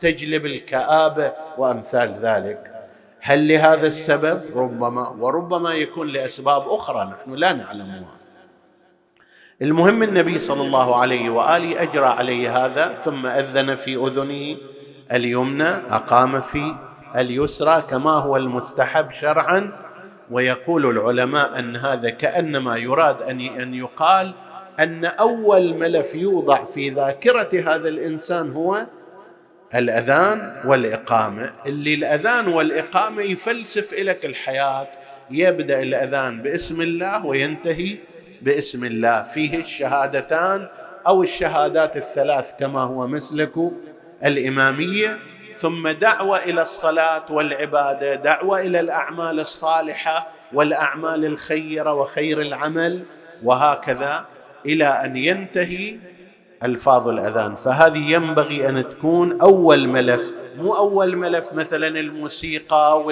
تجلب 0.00 0.46
الكآبة 0.46 1.32
وأمثال 1.58 2.18
ذلك. 2.22 2.72
هل 3.20 3.48
لهذا 3.48 3.86
السبب؟ 3.86 4.40
ربما 4.54 5.08
وربما 5.08 5.74
يكون 5.74 6.08
لأسباب 6.08 6.68
أخرى. 6.68 7.04
نحن 7.04 7.34
لا 7.34 7.52
نعلمها. 7.52 8.16
المهم 9.62 10.02
النبي 10.02 10.38
صلى 10.38 10.62
الله 10.62 10.96
عليه 10.96 11.30
وآله 11.30 11.82
أجرى 11.82 12.06
عليه 12.06 12.66
هذا 12.66 12.98
ثم 13.04 13.26
أذن 13.26 13.74
في 13.74 13.96
أذنه. 13.96 14.56
اليمنى 15.12 15.68
أقام 15.90 16.40
في 16.40 16.74
اليسرى 17.16 17.82
كما 17.82 18.10
هو 18.10 18.36
المستحب 18.36 19.10
شرعا 19.10 19.72
ويقول 20.30 20.86
العلماء 20.86 21.58
أن 21.58 21.76
هذا 21.76 22.10
كأنما 22.10 22.76
يراد 22.76 23.22
أن 23.22 23.40
أن 23.40 23.74
يقال 23.74 24.34
أن 24.80 25.04
أول 25.04 25.74
ملف 25.74 26.14
يوضع 26.14 26.64
في 26.64 26.90
ذاكرة 26.90 27.74
هذا 27.74 27.88
الإنسان 27.88 28.52
هو 28.52 28.86
الأذان 29.74 30.62
والإقامة. 30.64 31.52
اللي 31.66 31.94
الأذان 31.94 32.48
والإقامة 32.48 33.22
يفلسف 33.22 34.00
لك 34.00 34.24
الحياة 34.24 34.88
يبدأ 35.30 35.82
الأذان 35.82 36.42
باسم 36.42 36.80
الله 36.80 37.26
وينتهي 37.26 37.98
باسم 38.42 38.84
الله. 38.84 39.22
فيه 39.22 39.58
الشهادتان 39.58 40.68
أو 41.06 41.22
الشهادات 41.22 41.96
الثلاث 41.96 42.46
كما 42.60 42.80
هو 42.80 43.06
مسلك 43.06 43.52
الإمامية 44.24 45.18
ثم 45.56 45.88
دعوة 45.88 46.44
إلى 46.44 46.62
الصلاة 46.62 47.22
والعبادة 47.30 48.14
دعوة 48.14 48.60
إلى 48.60 48.80
الأعمال 48.80 49.40
الصالحة 49.40 50.28
والأعمال 50.52 51.24
الخيرة 51.24 51.92
وخير 51.94 52.40
العمل 52.40 53.02
وهكذا 53.42 54.24
إلى 54.66 54.84
أن 54.84 55.16
ينتهي 55.16 55.96
ألفاظ 56.64 57.08
الأذان. 57.08 57.54
فهذه 57.56 58.12
ينبغي 58.12 58.68
أن 58.68 58.88
تكون 58.88 59.40
أول 59.40 59.88
ملف 59.88 60.30
مو 60.58 60.72
أول 60.72 61.16
ملف 61.16 61.52
مثلا 61.52 61.88
الموسيقى 61.88 63.04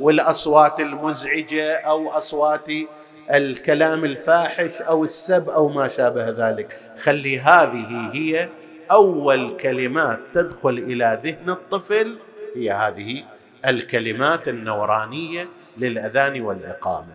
والأصوات 0.00 0.80
المزعجة 0.80 1.76
أو 1.76 2.10
أصوات 2.10 2.66
الكلام 3.34 4.04
الفاحش 4.04 4.82
أو 4.82 5.04
السب 5.04 5.48
أو 5.50 5.68
ما 5.68 5.88
شابه 5.88 6.30
ذلك. 6.30 6.80
خلي 7.02 7.40
هذه 7.40 8.10
هي 8.12 8.48
أول 8.90 9.56
كلمات 9.56 10.18
تدخل 10.34 10.78
إلى 10.78 11.20
ذهن 11.24 11.50
الطفل 11.50 12.16
هي 12.56 12.70
هذه 12.70 13.24
الكلمات 13.66 14.48
النورانية 14.48 15.48
للأذان 15.78 16.40
والإقامة. 16.40 17.14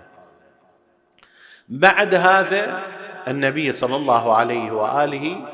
بعد 1.69 2.15
هذا 2.15 2.83
النبي 3.27 3.71
صلى 3.71 3.95
الله 3.95 4.35
عليه 4.35 4.71
وآله 4.71 5.47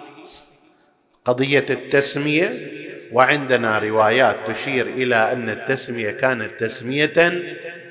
قضية 1.26 1.66
التسمية 1.70 2.50
وعندنا 3.12 3.80
روايات 3.80 4.36
تشير 4.48 4.88
إلى 4.88 5.32
أن 5.32 5.50
التسمية 5.50 6.12
كانت 6.12 6.60
تسمية 6.60 7.44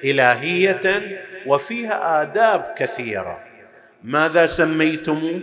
إلهية 0.05 1.21
وفيها 1.47 2.23
آداب 2.23 2.75
كثيرة. 2.79 3.39
ماذا 4.05 4.47
سميتم؟ 4.47 5.41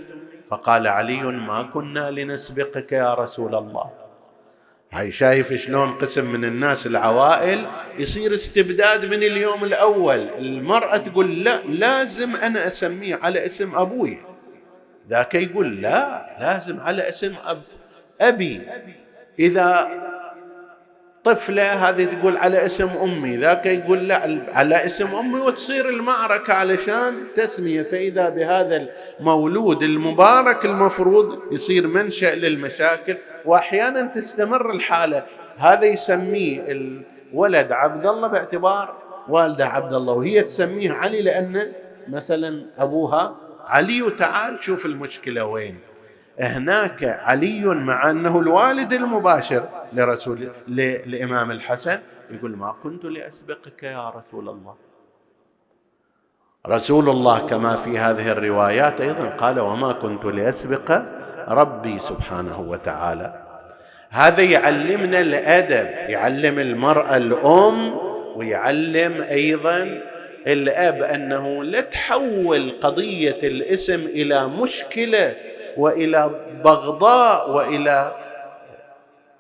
فقال 0.53 0.87
علي 0.87 1.23
ما 1.23 1.61
كنا 1.61 2.11
لنسبقك 2.11 2.91
يا 2.91 3.13
رسول 3.13 3.55
الله. 3.55 3.89
هاي 4.91 5.11
شايف 5.11 5.53
شلون 5.53 5.91
قسم 5.91 6.25
من 6.25 6.45
الناس 6.45 6.87
العوائل؟ 6.87 7.65
يصير 7.99 8.33
استبداد 8.33 9.05
من 9.05 9.23
اليوم 9.23 9.63
الأول. 9.63 10.19
المرأة 10.19 10.97
تقول 10.97 11.43
لا 11.43 11.61
لازم 11.65 12.35
أنا 12.35 12.67
أسميه 12.67 13.19
على 13.23 13.45
اسم 13.45 13.75
أبوي. 13.75 14.17
ذاك 15.09 15.35
يقول 15.35 15.81
لا 15.81 16.35
لازم 16.39 16.79
على 16.79 17.09
اسم 17.09 17.35
أب 17.45 17.61
أبي. 18.21 18.61
إذا 19.39 19.89
طفلة 21.23 21.89
هذه 21.89 22.03
تقول 22.03 22.37
على 22.37 22.65
اسم 22.65 22.89
أمي 23.03 23.37
ذاك 23.37 23.65
يقول 23.65 24.07
لا 24.07 24.39
على 24.53 24.85
اسم 24.87 25.15
أمي 25.15 25.39
وتصير 25.39 25.89
المعركة 25.89 26.53
علشان 26.53 27.13
تسمية 27.35 27.81
فإذا 27.83 28.29
بهذا 28.29 28.87
المولود 29.19 29.83
المبارك 29.83 30.65
المفروض 30.65 31.39
يصير 31.51 31.87
منشأ 31.87 32.35
للمشاكل 32.35 33.17
وأحيانا 33.45 34.01
تستمر 34.01 34.71
الحالة. 34.71 35.23
هذا 35.57 35.85
يسميه 35.85 36.63
الولد 36.67 37.71
عبد 37.71 38.05
الله 38.05 38.27
باعتبار 38.27 38.95
والده 39.29 39.65
عبد 39.65 39.93
الله 39.93 40.13
وهي 40.13 40.41
تسميه 40.41 40.91
علي 40.91 41.21
لأن 41.21 41.71
مثلا 42.07 42.65
أبوها 42.77 43.35
علي 43.65 44.01
وتعال 44.01 44.63
شوف 44.63 44.85
المشكلة 44.85 45.45
وين. 45.45 45.79
هناك 46.39 47.03
علي 47.03 47.65
مع 47.65 48.09
أنه 48.09 48.39
الوالد 48.39 48.93
المباشر 48.93 49.69
لرسول 49.93 50.47
لإمام 51.05 51.51
الحسن 51.51 51.99
يقول 52.31 52.57
ما 52.57 52.75
كنت 52.83 53.05
لأسبقك 53.05 53.83
يا 53.83 54.09
رسول 54.09 54.49
الله. 54.49 54.75
رسول 56.67 57.09
الله 57.09 57.47
كما 57.47 57.75
في 57.75 57.97
هذه 57.97 58.31
الروايات 58.31 59.01
أيضا 59.01 59.29
قال 59.29 59.59
وما 59.59 59.93
كنت 59.93 60.25
لأسبق 60.25 61.01
ربي 61.47 61.99
سبحانه 61.99 62.59
وتعالى. 62.59 63.43
هذا 64.09 64.41
يعلمنا 64.41 65.19
الأدب 65.19 66.09
يعلم 66.09 66.59
المرأة 66.59 67.17
الأم 67.17 67.93
ويعلم 68.35 69.21
أيضا 69.21 70.01
الأب 70.47 71.01
أنه 71.01 71.63
لا 71.63 71.81
تحول 71.81 72.79
قضية 72.81 73.39
الاسم 73.43 74.05
إلى 74.05 74.47
مشكلة 74.47 75.35
وإلى 75.77 76.31
بغضاء 76.63 77.51
وإلى 77.51 78.15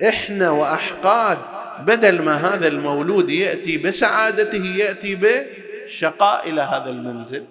إحنا 0.07 0.49
وأحقاد 0.49 1.37
بدل 1.79 2.21
ما 2.21 2.33
هذا 2.33 2.67
المولود 2.67 3.29
يأتي 3.29 3.77
بسعادته 3.77 4.65
يأتي 4.65 5.15
بشقاء 5.15 6.49
إلى 6.49 6.61
هذا 6.61 6.89
المنزل. 6.89 7.45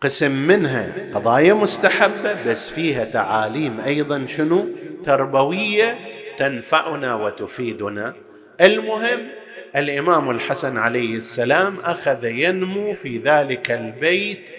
قسم 0.00 0.30
منها 0.30 0.92
قضايا 1.14 1.54
مستحبة 1.54 2.36
بس 2.46 2.70
فيها 2.70 3.04
تعاليم 3.04 3.80
أيضا 3.80 4.26
شنو؟ 4.26 4.66
تربوية 5.04 5.98
تنفعنا 6.38 7.14
وتفيدنا. 7.14 8.14
المهم 8.60 9.28
الإمام 9.76 10.30
الحسن 10.30 10.76
عليه 10.76 11.16
السلام 11.16 11.80
أخذ 11.80 12.24
ينمو 12.24 12.92
في 12.92 13.18
ذلك 13.18 13.70
البيت 13.70 14.50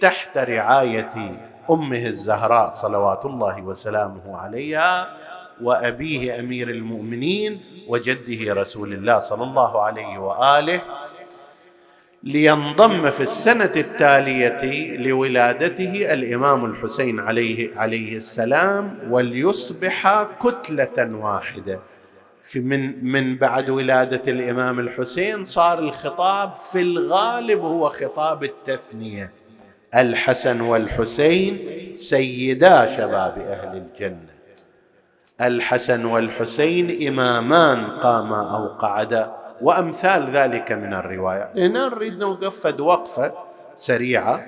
تحت 0.00 0.38
رعاية 0.38 1.36
أمه 1.70 2.06
الزهراء 2.06 2.74
صلوات 2.74 3.24
الله 3.24 3.62
وسلامه 3.62 4.36
عليها 4.36 5.08
وأبيه 5.62 6.40
أمير 6.40 6.70
المؤمنين 6.70 7.60
وجده 7.88 8.54
رسول 8.54 8.92
الله 8.92 9.20
صلى 9.20 9.44
الله 9.44 9.82
عليه 9.82 10.18
وآله 10.18 10.82
لينضم 12.22 13.10
في 13.10 13.22
السنة 13.22 13.72
التالية 13.76 14.96
لولادته 14.98 16.12
الإمام 16.12 16.64
الحسين 16.64 17.20
عليه 17.20 17.76
عليه 17.76 18.16
السلام 18.16 18.98
وليصبح 19.10 20.26
كتلة 20.42 21.16
واحدة. 21.16 21.80
في 22.44 22.60
من 22.60 23.04
من 23.04 23.36
بعد 23.36 23.70
ولادة 23.70 24.32
الإمام 24.32 24.78
الحسين 24.80 25.44
صار 25.44 25.78
الخطاب 25.78 26.52
في 26.72 26.82
الغالب 26.82 27.60
هو 27.60 27.88
خطاب 27.88 28.44
التثنية. 28.44 29.32
الحسن 29.94 30.60
والحسين 30.60 31.58
سيدا 31.96 32.86
شباب 32.86 33.38
أهل 33.38 33.76
الجنة. 33.76 34.32
الحسن 35.40 36.04
والحسين 36.04 37.08
إمامان 37.08 37.86
قاما 37.86 38.56
أو 38.56 38.66
قعدا 38.66 39.36
وأمثال 39.60 40.30
ذلك 40.36 40.72
من 40.72 40.94
الروايات 40.94 41.58
هنا 41.58 41.88
نريد 41.88 42.18
نوقف 42.18 42.80
وقفة 42.80 43.32
سريعة. 43.78 44.46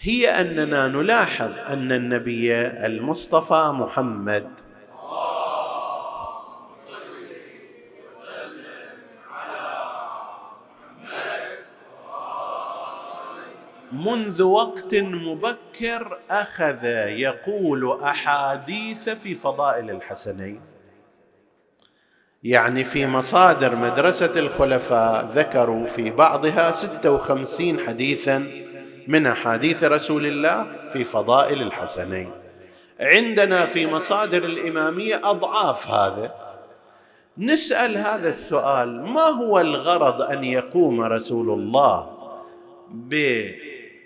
هي 0.00 0.28
أننا 0.28 0.88
نلاحظ 0.88 1.50
أن 1.68 1.92
النبي 1.92 2.56
المصطفى 2.60 3.70
محمد 3.74 4.48
منذ 13.92 14.42
وقت 14.42 14.94
مبكر 14.94 16.18
أخذ 16.30 16.84
يقول 17.08 18.00
أحاديث 18.02 19.08
في 19.08 19.34
فضائل 19.34 19.90
الحسنين. 19.90 20.60
يعني 22.44 22.84
في 22.84 23.06
مصادر 23.06 23.76
مدرسة 23.76 24.38
الخلفاء 24.38 25.24
ذكروا 25.34 25.86
في 25.86 26.10
بعضها 26.10 26.72
ستة 26.72 27.10
وخمسين 27.10 27.80
حديثا 27.80 28.46
من 29.08 29.26
أحاديث 29.26 29.84
رسول 29.84 30.26
الله 30.26 30.88
في 30.92 31.04
فضائل 31.04 31.62
الحسنين. 31.62 32.30
عندنا 33.00 33.66
في 33.66 33.86
مصادر 33.86 34.44
الإمامية 34.44 35.20
أضعاف 35.24 35.90
هذا. 35.90 36.34
نسأل 37.38 37.96
هذا 37.96 38.28
السؤال 38.28 39.02
ما 39.02 39.20
هو 39.20 39.60
الغرض 39.60 40.22
أن 40.22 40.44
يقوم 40.44 41.00
رسول 41.00 41.50
الله 41.50 42.22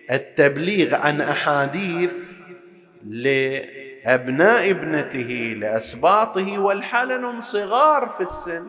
بالتبليغ 0.08 0.94
عن 0.94 1.20
أحاديث 1.20 2.14
لأبناء 3.06 4.70
ابنته 4.70 5.56
لأسباطه 5.58 6.58
والحال 6.58 7.12
أنهم 7.12 7.40
صغار 7.40 8.08
في 8.08 8.20
السن. 8.20 8.66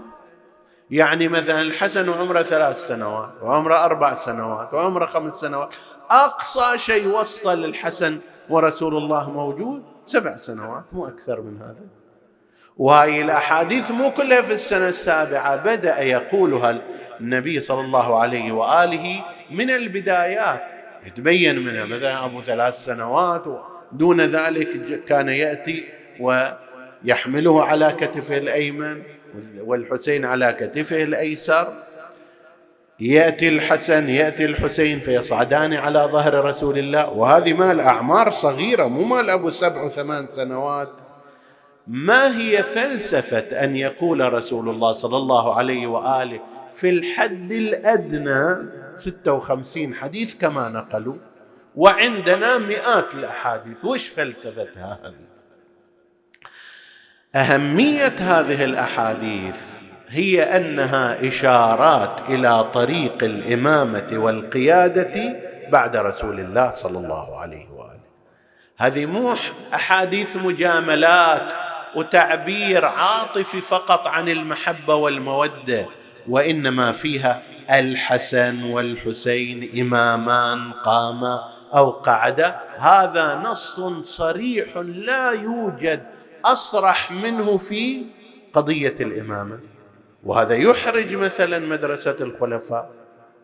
يعني 0.92 1.28
مثلا 1.28 1.62
الحسن 1.62 2.10
عمره 2.10 2.42
ثلاث 2.42 2.88
سنوات 2.88 3.30
وعمره 3.42 3.86
أربع 3.86 4.16
سنوات 4.16 4.74
وعمره 4.74 5.06
خمس 5.06 5.34
سنوات. 5.34 5.76
أقصى 6.10 6.78
شيء 6.78 7.08
وصل 7.08 7.66
الحسن 7.66 8.20
ورسول 8.50 8.98
الله 8.98 9.32
موجود 9.32 9.84
سبع 10.06 10.38
سنوات 10.38 10.84
مو 10.92 11.08
أكثر 11.08 11.42
من 11.42 11.62
هذا. 11.62 11.86
وهي 12.78 13.22
الأحاديث 13.22 13.92
مو 13.92 14.12
كلها 14.12 14.42
في 14.42 14.54
السنة 14.54 14.88
السابعة 14.88 15.56
بدأ 15.56 16.00
يقولها 16.00 16.82
النبي 17.20 17.62
صلى 17.62 17.82
الله 17.82 18.20
عليه 18.20 18.52
وآله 18.52 19.26
من 19.52 19.70
البدايات. 19.70 20.77
يتبين 21.08 21.60
منها. 21.60 21.86
مثلا 21.86 22.26
أبو 22.26 22.42
ثلاث 22.42 22.86
سنوات 22.86 23.44
دون 23.92 24.22
ذلك 24.22 25.04
كان 25.06 25.30
يأتي 25.30 25.86
ويحمله 26.20 27.64
على 27.64 27.96
كتفه 28.00 28.38
الأيمن 28.38 29.02
والحسين 29.60 30.26
على 30.26 30.54
كتفه 30.60 31.04
الأيسر. 31.04 31.74
يأتي 33.00 33.50
الحسن 33.50 34.10
يأتي 34.10 34.46
الحسين 34.46 35.00
فيصعدان 35.00 35.74
على 35.74 36.00
ظهر 36.00 36.46
رسول 36.46 36.78
الله. 36.78 37.10
وهذه 37.10 37.54
مال 37.54 37.80
اعمار 37.80 38.32
صغيرة 38.32 38.88
مو 38.88 39.04
مال 39.04 39.30
أبو 39.30 39.50
سبع 39.50 39.84
وثمان 39.84 40.28
سنوات. 40.30 40.92
ما 41.88 42.38
هي 42.38 42.64
فلسفة 42.64 43.64
أن 43.64 43.76
يقول 43.76 44.34
رسول 44.34 44.70
الله 44.70 44.94
صلى 44.94 45.18
الله 45.18 45.56
عليه 45.56 45.88
وآله 45.88 46.40
في 46.78 46.90
الحد 46.90 47.52
الأدنى 47.52 48.70
56 48.96 49.96
حديث 49.96 50.36
كما 50.36 50.70
نقلوا 50.70 51.16
وعندنا 51.76 52.58
مئات 52.58 53.14
الأحاديث. 53.14 53.86
وش 53.86 54.08
فلسفتها 54.08 55.00
هذه؟ 55.04 55.28
أهمية 57.36 58.16
هذه 58.20 58.66
الأحاديث 58.66 59.56
هي 60.08 60.44
أنها 60.44 61.28
إشارات 61.28 62.30
إلى 62.30 62.64
طريق 62.64 63.24
الإمامة 63.24 64.08
والقيادة 64.12 65.36
بعد 65.70 65.96
رسول 65.96 66.40
الله 66.40 66.74
صلى 66.76 66.98
الله 66.98 67.40
عليه 67.40 67.70
وآله. 67.70 68.08
هذه 68.78 69.06
مو 69.06 69.36
أحاديث 69.74 70.36
مجاملات 70.36 71.54
وتعبير 71.96 72.86
عاطفي 72.86 73.62
فقط 73.62 74.08
عن 74.08 74.30
المحبة 74.30 74.96
والمودة. 74.96 75.88
وإنما 76.30 76.92
فيها 76.92 77.44
الحسن 77.72 78.64
والحسين 78.64 79.80
إمامان 79.80 80.72
قاما 80.72 81.40
أو 81.74 81.90
قعدا. 81.90 82.60
هذا 82.78 83.36
نص 83.36 83.80
صريح 84.04 84.78
لا 84.78 85.32
يوجد 85.32 86.04
أصرح 86.46 87.12
منه 87.12 87.58
في 87.58 88.06
قضية 88.54 88.96
الإمامة. 89.00 89.60
وهذا 90.24 90.56
يحرج 90.56 91.16
مثلا 91.16 91.60
مدرسة 91.60 92.16
الخلفاء 92.22 92.90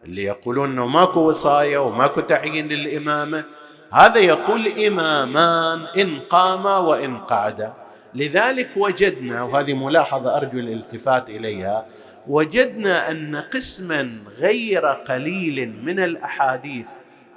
اللي 0.05 0.23
يقولون 0.23 0.71
إنه 0.71 0.85
ماكو 0.85 1.19
وصايه 1.19 1.77
وماكو 1.77 2.21
تعيين 2.21 2.67
للإمامة. 2.67 3.43
هذا 3.91 4.19
يقول 4.19 4.67
إمامان 4.67 5.87
إن 5.97 6.19
قاما 6.19 6.77
وإن 6.77 7.17
قعدا. 7.17 7.73
لذلك 8.15 8.69
وجدنا 8.77 9.41
وهذه 9.43 9.73
ملاحظة 9.73 10.37
أرجو 10.37 10.59
الالتفات 10.59 11.29
إليها 11.29 11.85
وجدنا 12.27 13.11
أن 13.11 13.35
قسما 13.35 14.09
غير 14.37 14.85
قليل 14.85 15.73
من 15.83 15.99
الأحاديث 15.99 16.85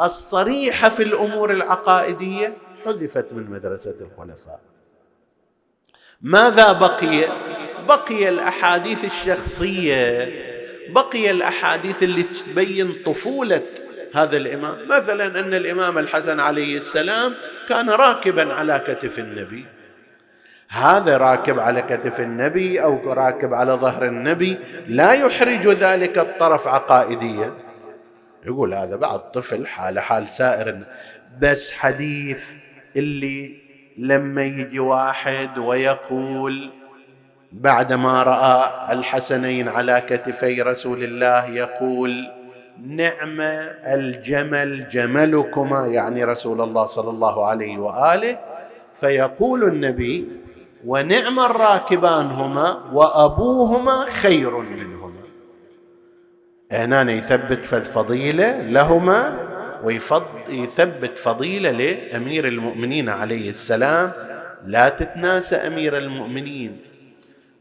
الصريحة 0.00 0.88
في 0.88 1.02
الأمور 1.02 1.50
العقائدية 1.52 2.52
حذفت 2.84 3.32
من 3.32 3.50
مدرسة 3.50 3.94
الخلفاء. 4.00 4.60
ماذا 6.22 6.72
بقي؟ 6.72 7.24
بقي 7.88 8.28
الأحاديث 8.28 9.04
الشخصية 9.04 10.32
بقي 10.88 11.30
الأحاديث 11.30 12.02
اللي 12.02 12.22
تبين 12.22 12.92
طفولة 13.06 13.62
هذا 14.14 14.36
الإمام. 14.36 14.88
مثلا 14.88 15.40
أن 15.40 15.54
الإمام 15.54 15.98
الحسن 15.98 16.40
عليه 16.40 16.78
السلام 16.78 17.34
كان 17.68 17.90
راكبا 17.90 18.52
على 18.54 18.84
كتف 18.88 19.18
النبي. 19.18 19.66
هذا 20.68 21.16
راكب 21.16 21.58
على 21.58 21.82
كتف 21.82 22.20
النبي 22.20 22.82
أو 22.82 23.12
راكب 23.12 23.54
على 23.54 23.72
ظهر 23.72 24.04
النبي 24.04 24.58
لا 24.88 25.12
يحرج 25.12 25.68
ذلك 25.68 26.18
الطرف 26.18 26.68
عقائديا. 26.68 27.52
يقول 28.46 28.74
هذا 28.74 28.96
بعد 28.96 29.30
طفل 29.30 29.66
حاله 29.66 30.00
حال 30.00 30.28
سائر 30.28 30.78
بس 31.40 31.72
حديث 31.72 32.44
اللي 32.96 33.56
لما 33.98 34.42
يجي 34.42 34.78
واحد 34.78 35.58
ويقول 35.58 36.70
بعدما 37.52 38.22
رأى 38.22 38.92
الحسنين 38.92 39.68
على 39.68 40.02
كتفي 40.08 40.62
رسول 40.62 41.04
الله 41.04 41.46
يقول 41.46 42.30
نعم 42.86 43.40
الجمل 43.86 44.88
جملكما 44.88 45.86
يعني 45.86 46.24
رسول 46.24 46.60
الله 46.60 46.86
صلى 46.86 47.10
الله 47.10 47.46
عليه 47.46 47.78
وآله 47.78 48.38
فيقول 49.00 49.64
النبي 49.64 50.28
ونعم 50.86 51.40
الراكبان 51.40 52.30
هما 52.30 52.82
وأبوهما 52.92 54.06
خير 54.10 54.58
منهما. 54.58 55.12
هنا 56.72 57.12
يثبت 57.12 57.64
فالفضيله 57.64 58.62
لهما 58.62 59.46
ويثبت 59.84 61.18
فضيلة 61.18 61.70
لأمير 61.70 62.48
المؤمنين 62.48 63.08
عليه 63.08 63.50
السلام. 63.50 64.12
لا 64.64 64.88
تتناسى 64.88 65.56
أمير 65.56 65.98
المؤمنين. 65.98 66.80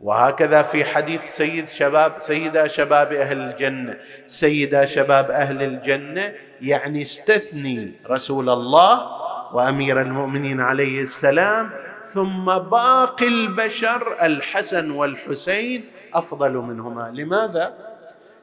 وهكذا 0.02 0.62
في 0.62 0.86
حديث 0.86 1.22
سيد 1.38 1.70
شباب 1.70 2.12
سيدا 2.20 2.68
شباب 2.68 3.14
أهل 3.14 3.42
الجنة. 3.42 3.98
سيدا 4.28 4.86
شباب 4.86 5.32
أهل 5.32 5.64
الجنة 5.64 6.34
يعني 6.62 7.02
استثني 7.02 7.92
رسول 8.10 8.50
الله 8.50 9.10
وأمير 9.54 10.02
المؤمنين 10.02 10.62
عليه 10.62 11.04
السلام 11.04 11.85
ثم 12.14 12.46
باقي 12.46 13.28
البشر 13.28 14.26
الحسن 14.26 14.92
والحسين 14.92 15.86
أفضل 16.14 16.54
منهما. 16.54 17.12
لماذا؟ 17.16 17.74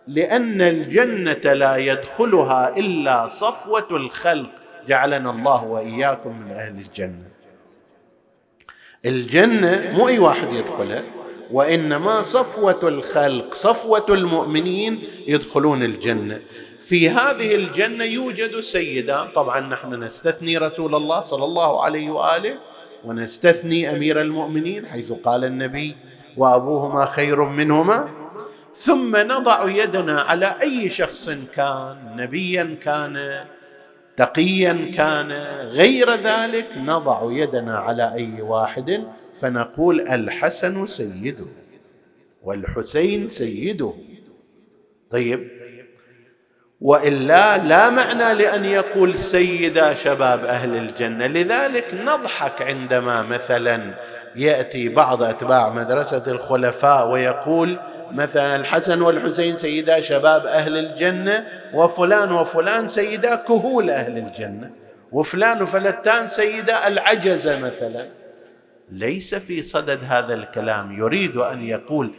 لأن 0.07 0.61
الجنة 0.61 1.53
لا 1.53 1.77
يدخلها 1.77 2.77
إلا 2.77 3.29
صفوة 3.29 3.87
الخلق. 3.91 4.51
جعلنا 4.89 5.31
الله 5.31 5.65
وإياكم 5.65 6.41
من 6.41 6.51
أهل 6.51 6.79
الجنة. 6.79 7.29
الجنة 9.07 9.93
مو 9.97 10.09
أي 10.09 10.19
واحد 10.19 10.53
يدخلها 10.53 11.03
وإنما 11.51 12.23
صفوة 12.23 12.89
الخلق 12.89 13.55
صفوة 13.55 14.07
المؤمنين 14.09 15.03
يدخلون 15.27 15.83
الجنة. 15.83 16.41
في 16.81 17.11
هذه 17.11 17.55
الجنة 17.55 18.05
يوجد 18.05 18.61
سيدان. 18.61 19.29
طبعا 19.35 19.61
نحن 19.61 19.95
نستثني 19.95 20.59
رسول 20.59 20.95
الله 20.95 21.25
صلى 21.25 21.45
الله 21.45 21.85
عليه 21.85 22.11
وآله. 22.11 22.72
ونستثني 23.05 23.97
أمير 23.97 24.21
المؤمنين 24.21 24.87
حيث 24.87 25.13
قال 25.13 25.45
النبي 25.45 25.97
وأبوهما 26.37 27.05
خير 27.05 27.45
منهما 27.45 28.09
ثم 28.77 29.17
نضع 29.17 29.71
يدنا 29.71 30.21
على 30.21 30.57
أي 30.63 30.91
شخص 30.91 31.31
كان 31.31 32.17
نبيا 32.17 32.77
كان 32.83 33.45
تقيا 34.17 34.91
كان 34.97 35.33
غير 35.69 36.11
ذلك 36.11 36.69
نضع 36.77 37.33
يدنا 37.33 37.79
على 37.79 38.13
أي 38.15 38.43
واحد 38.43 39.05
فنقول 39.41 40.01
الحسن 40.01 40.87
سيده 40.87 41.47
والحسين 42.43 43.29
سيده. 43.29 43.93
طيب 45.11 45.62
وإلا 46.83 47.59
لا 47.59 47.91
معنى 47.91 48.35
لأن 48.35 48.65
يقول 48.65 49.19
سيدا 49.19 49.95
شباب 49.95 50.45
أهل 50.45 50.77
الجنة. 50.77 51.27
لذلك 51.27 51.95
نضحك 51.95 52.63
عندما 52.63 53.23
مثلا 53.23 53.95
يأتي 54.37 54.89
بعض 54.89 55.23
أتباع 55.23 55.69
مدرسة 55.69 56.23
الخلفاء 56.27 57.09
ويقول 57.09 57.79
مثلا 58.13 58.57
الحسن 58.57 59.03
والحسين 59.03 59.57
سيدا 59.57 60.01
شباب 60.01 60.47
أهل 60.47 60.77
الجنة 60.77 61.47
وفلان 61.75 62.33
وفلان 62.33 62.89
سيدا 62.89 63.35
كهول 63.35 63.91
أهل 63.91 64.19
الجنة 64.19 64.71
وفلان 65.13 65.63
وفلتان 65.63 66.29
سيدا 66.29 66.89
العجزة 66.89 67.59
مثلا. 67.59 68.09
ليس 68.91 69.35
في 69.35 69.63
صدد 69.63 70.01
هذا 70.09 70.35
الكلام 70.35 70.99
يريد 70.99 71.37
أن 71.37 71.63
يقول 71.63 72.13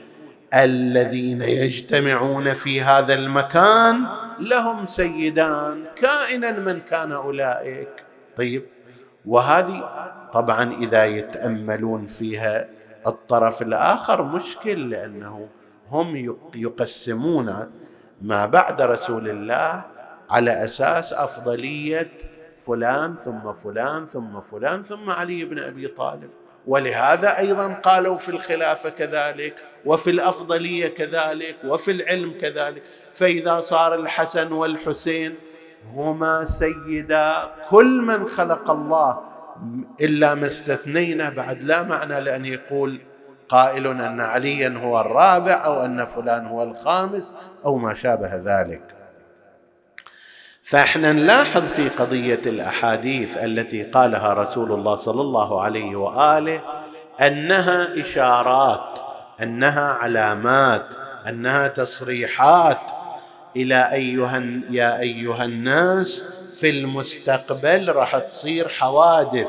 الذين 0.54 1.42
يجتمعون 1.42 2.54
في 2.54 2.82
هذا 2.82 3.13
المكان 3.13 4.06
لهم 4.39 4.86
سيدان 4.86 5.86
كائنا 5.96 6.60
من 6.60 6.80
كان 6.80 7.12
أولئك. 7.12 8.04
طيب 8.38 8.63
وهذه 9.26 9.89
طبعا 10.34 10.74
إذا 10.74 11.06
يتأملون 11.06 12.08
فيها 12.08 12.70
الطرف 13.08 13.62
الآخر 13.62 14.24
مشكل 14.24 14.89
لأنه 14.89 15.48
هم 15.92 16.36
يقسمون 16.56 17.72
ما 18.22 18.46
بعد 18.46 18.82
رسول 18.82 19.30
الله 19.30 19.82
على 20.30 20.66
أساس 20.66 21.13
أفضلية 21.13 22.12
فلان 22.66 23.16
ثم 23.16 23.54
فلان 23.54 24.06
ثم 24.06 24.42
فلان 24.42 24.84
ثم 24.84 25.10
علي 25.10 25.46
بن 25.46 25.60
أبي 25.60 25.88
طالب. 25.88 26.30
ولهذا 26.67 27.38
أيضا 27.38 27.73
قالوا 27.73 28.17
في 28.17 28.30
الخلافة 28.30 28.89
كذلك 28.89 29.56
وفي 29.86 30.10
الأفضلية 30.10 30.88
كذلك 30.88 31.56
وفي 31.65 31.91
العلم 31.91 32.38
كذلك. 32.41 32.84
فإذا 33.13 33.62
صار 33.62 33.95
الحسن 33.95 34.52
والحسين 34.52 35.36
هما 35.93 36.45
سيدا 36.45 37.52
كل 37.69 38.02
من 38.02 38.28
خلق 38.28 38.71
الله 38.71 39.21
إلا 40.02 40.36
ما 40.36 40.47
استثنينا 40.47 41.30
بعد. 41.30 41.62
لا 41.62 41.84
معنى 41.84 42.21
لأن 42.21 42.45
يقول 42.45 43.02
قائل 43.49 43.88
أن 43.88 44.21
عليا 44.21 44.80
هو 44.84 45.02
الرابع 45.02 45.65
أو 45.65 45.86
أن 45.86 46.06
فلان 46.06 46.45
هو 46.45 46.63
الخامس 46.63 47.34
أو 47.65 47.78
ما 47.78 47.93
شابه 47.93 48.36
ذلك. 48.36 48.93
فاحنا 50.63 51.13
نلاحظ 51.13 51.63
في 51.76 51.89
قضية 51.89 52.41
الأحاديث 52.45 53.38
التي 53.38 53.84
قالها 53.84 54.34
رسول 54.34 54.71
الله 54.71 54.95
صلى 54.95 55.21
الله 55.21 55.62
عليه 55.62 55.95
وآله 55.95 56.62
أنها 57.21 58.02
إشارات 58.02 58.99
أنها 59.41 59.88
علامات 59.88 60.86
أنها 61.30 61.67
تصريحات 61.67 62.91
إلى 63.56 63.91
أيها 63.91 64.43
يا 64.69 64.99
أيها 64.99 65.45
الناس 65.45 66.26
في 66.60 66.69
المستقبل 66.69 67.91
راح 67.91 68.17
تصير 68.17 68.69
حوادث. 68.69 69.47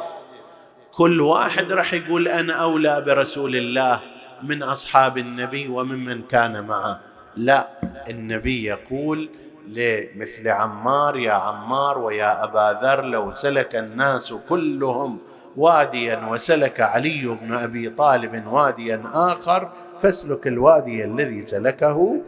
كل 0.92 1.20
واحد 1.20 1.72
راح 1.72 1.92
يقول 1.92 2.28
أنا 2.28 2.54
أولى 2.54 3.00
برسول 3.00 3.56
الله 3.56 4.00
من 4.42 4.62
أصحاب 4.62 5.18
النبي 5.18 5.68
وممن 5.68 6.22
كان 6.22 6.64
معه. 6.64 7.00
لا 7.36 7.68
النبي 8.10 8.64
يقول 8.64 9.30
لمثل 9.68 10.48
عمار 10.48 11.16
يا 11.16 11.32
عمار 11.32 11.98
ويا 11.98 12.44
أبا 12.44 12.80
ذر 12.82 13.04
لو 13.04 13.32
سلك 13.32 13.76
الناس 13.76 14.34
كلهم 14.48 15.18
واديا 15.56 16.26
وسلك 16.30 16.80
علي 16.80 17.26
بن 17.42 17.54
أبي 17.54 17.90
طالب 17.90 18.46
واديا 18.46 19.02
آخر 19.12 19.72
فاسلك 20.02 20.46
الوادي 20.46 21.04
الذي 21.04 21.46
سلكه 21.46 22.22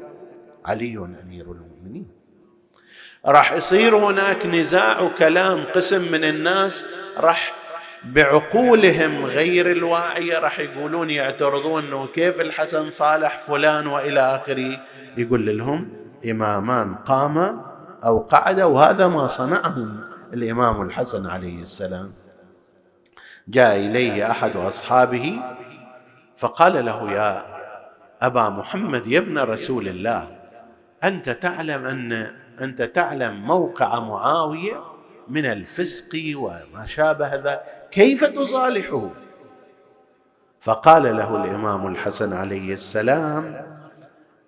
علي 0.67 0.97
أمير 0.97 1.45
المؤمنين. 1.45 2.09
راح 3.27 3.53
يصير 3.53 3.97
هناك 3.97 4.47
نزاع 4.47 5.01
وكلام 5.01 5.65
قسم 5.75 6.13
من 6.13 6.25
الناس 6.25 6.87
راح 7.19 7.55
بعقولهم 8.05 9.27
غير 9.27 9.73
الواعية 9.73 10.39
راح 10.39 10.59
يقولون 10.59 11.11
يعترضون 11.11 12.07
كيف 12.07 12.41
الحسن 12.41 12.91
صالح 12.91 13.39
فلان 13.39 13.87
وإلى 13.87 14.21
آخره؟ 14.21 14.81
يقول 15.17 15.59
لهم 15.59 16.06
إمامان 16.31 16.95
قام 16.95 17.61
أو 18.05 18.19
قعد 18.19 18.61
وهذا 18.61 19.09
ما 19.09 19.27
صنعه 19.27 19.77
الإمام 20.33 20.83
الحسن 20.83 21.27
عليه 21.27 21.63
السلام. 21.63 22.13
جاء 23.49 23.77
إليه 23.77 24.31
أحد 24.31 24.57
أصحابه 24.57 25.41
فقال 26.39 26.85
له 26.85 27.13
يا 27.13 27.45
أبا 28.23 28.49
محمد 28.49 29.07
يا 29.07 29.19
ابن 29.19 29.39
رسول 29.39 29.89
الله 29.89 30.37
أنت 31.05 31.31
تعلم 31.31 31.85
أن 31.85 32.33
أنت 32.61 32.83
تعلم 32.83 33.47
موقع 33.47 34.01
معاوية 34.01 34.83
من 35.29 35.47
الفسق 35.47 36.35
وما 36.37 36.87
شابه 36.87 37.35
ذلك 37.35 37.63
كيف 37.91 38.25
تصالحه؟ 38.25 39.11
فقال 40.61 41.17
له 41.17 41.45
الإمام 41.45 41.87
الحسن 41.87 42.33
عليه 42.33 42.75
السلام 42.75 43.67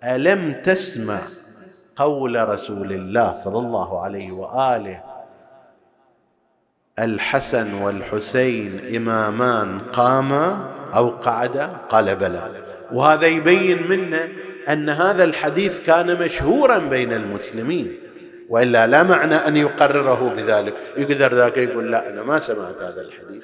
ألم 0.03 0.51
تسمع 0.51 1.19
قول 1.99 2.49
رسول 2.49 2.91
الله 2.91 3.33
صلى 3.43 3.57
الله 3.57 4.01
عليه 4.01 4.31
وآله 4.31 5.03
الحسن 6.99 7.73
والحسين 7.73 8.95
إمامان 8.95 9.79
قاما 9.79 10.71
أو 10.95 11.09
قعدا؟ 11.09 11.67
قال 11.89 12.15
بلى. 12.15 12.51
وهذا 12.91 13.27
يبين 13.27 13.87
منا 13.87 14.27
أن 14.69 14.89
هذا 14.89 15.23
الحديث 15.23 15.79
كان 15.85 16.19
مشهورا 16.19 16.77
بين 16.77 17.13
المسلمين 17.13 17.97
وإلا 18.49 18.87
لا 18.87 19.03
معنى 19.03 19.35
أن 19.35 19.57
يقرره 19.57 20.33
بذلك. 20.37 20.73
يقدر 20.97 21.35
ذاك 21.35 21.57
يقول 21.57 21.91
لا 21.91 22.09
أنا 22.09 22.23
ما 22.23 22.39
سمعت 22.39 22.81
هذا 22.81 23.01
الحديث. 23.01 23.43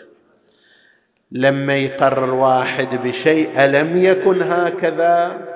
لما 1.32 1.76
يقرر 1.76 2.34
واحد 2.34 2.96
بشيء 3.04 3.66
ألم 3.66 3.98
يكن 3.98 4.42
هكذا؟ 4.42 5.55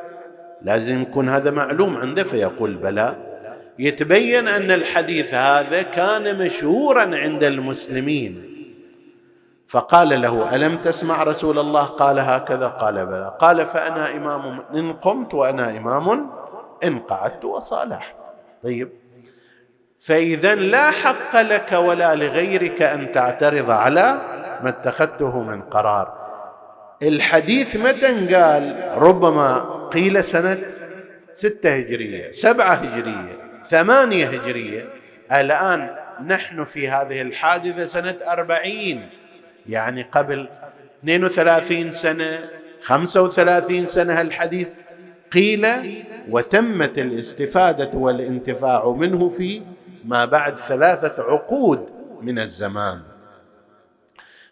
لازم 0.61 1.01
يكون 1.01 1.29
هذا 1.29 1.51
معلوم 1.51 1.97
عنده 1.97 2.23
فيقول 2.23 2.75
بلى. 2.75 3.15
يتبين 3.79 4.47
أن 4.47 4.71
الحديث 4.71 5.33
هذا 5.33 5.81
كان 5.81 6.45
مشهورا 6.45 7.15
عند 7.17 7.43
المسلمين. 7.43 8.49
فقال 9.67 10.21
له 10.21 10.55
ألم 10.55 10.77
تسمع 10.77 11.23
رسول 11.23 11.59
الله؟ 11.59 11.83
قال 11.83 12.19
هكذا 12.19 12.67
قال 12.67 13.05
بلى. 13.05 13.37
قال 13.39 13.65
فأنا 13.65 14.11
إمام 14.11 14.63
إن 14.73 14.93
قمت 14.93 15.33
وأنا 15.33 15.77
إمام 15.77 16.29
إن 16.83 16.99
قعدت 16.99 17.45
وصالحت. 17.45 18.15
طيب. 18.63 18.89
فإذا 20.01 20.55
لا 20.55 20.91
حق 20.91 21.41
لك 21.41 21.71
ولا 21.71 22.15
لغيرك 22.15 22.81
أن 22.81 23.11
تعترض 23.11 23.71
على 23.71 24.21
ما 24.63 24.69
اتخذته 24.69 25.43
من 25.43 25.61
قرار. 25.61 26.18
الحديث 27.03 27.75
متى 27.75 28.35
قال 28.35 28.91
ربما 28.97 29.59
قيل 29.93 30.23
سنة 30.23 30.57
ستة 31.33 31.75
هجرية 31.75 32.31
سبعة 32.31 32.73
هجرية 32.73 33.37
ثمانية 33.69 34.27
هجرية. 34.27 34.89
الآن 35.31 35.95
نحن 36.27 36.63
في 36.63 36.89
هذه 36.89 37.21
الحادثة 37.21 37.85
سنة 37.87 38.15
أربعين 38.27 39.09
يعني 39.69 40.01
قبل 40.11 40.49
32 41.03 41.91
سنة 41.91 42.39
35 42.81 43.85
سنة 43.85 44.21
الحديث 44.21 44.67
قيل 45.31 45.67
وتمت 46.29 46.99
الاستفادة 46.99 47.91
والانتفاع 47.93 48.89
منه 48.89 49.29
في 49.29 49.61
ما 50.05 50.25
بعد 50.25 50.57
ثلاثة 50.57 51.23
عقود 51.23 51.85
من 52.21 52.39
الزمان. 52.39 52.99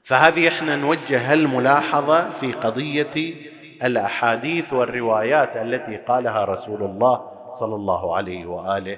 فهذه 0.07 0.47
إحنا 0.47 0.75
نوجه 0.75 1.33
الملاحظة 1.33 2.29
في 2.29 2.51
قضية 2.51 3.33
الأحاديث 3.83 4.73
والروايات 4.73 5.57
التي 5.57 5.97
قالها 5.97 6.45
رسول 6.45 6.83
الله 6.83 7.21
صلى 7.59 7.75
الله 7.75 8.15
عليه 8.15 8.45
وآله. 8.45 8.97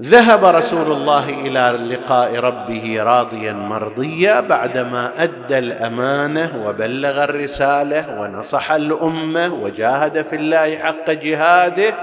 ذهب 0.00 0.44
رسول 0.44 0.92
الله 0.92 1.28
إلى 1.28 1.94
لقاء 1.94 2.36
ربه 2.36 3.02
راضيا 3.02 3.52
مرضيا 3.52 4.40
بعدما 4.40 5.22
أدى 5.22 5.58
الأمانة 5.58 6.62
وبلغ 6.66 7.24
الرسالة 7.24 8.20
ونصح 8.20 8.72
الأمة 8.72 9.54
وجاهد 9.54 10.22
في 10.22 10.36
الله 10.36 10.78
حق 10.78 11.10
جهاده 11.10 11.94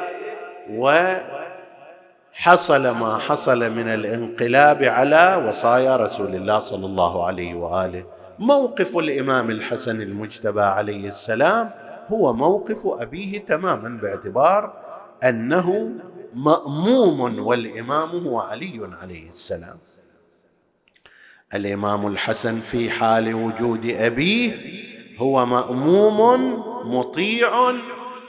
وحصل 2.37 2.89
ما 2.89 3.17
حصل 3.17 3.71
من 3.71 3.87
الانقلاب 3.87 4.83
على 4.83 5.45
وصايا 5.49 5.97
رسول 5.97 6.35
الله 6.35 6.59
صلى 6.59 6.85
الله 6.85 7.25
عليه 7.25 7.53
وآله. 7.55 8.05
موقف 8.39 8.97
الإمام 8.97 9.49
الحسن 9.49 10.01
المجتبى 10.01 10.61
عليه 10.61 11.09
السلام 11.09 11.69
هو 12.09 12.33
موقف 12.33 12.87
أبيه 12.87 13.45
تماما 13.45 13.89
باعتبار 14.01 14.73
أنه 15.23 15.91
مأموم 16.33 17.39
والإمام 17.39 18.09
هو 18.27 18.39
علي 18.39 18.89
عليه 19.01 19.29
السلام. 19.29 19.77
الإمام 21.53 22.07
الحسن 22.07 22.59
في 22.59 22.89
حال 22.89 23.33
وجود 23.33 23.85
أبيه 23.85 24.57
هو 25.17 25.45
مأموم 25.45 26.19
مطيع 26.97 27.71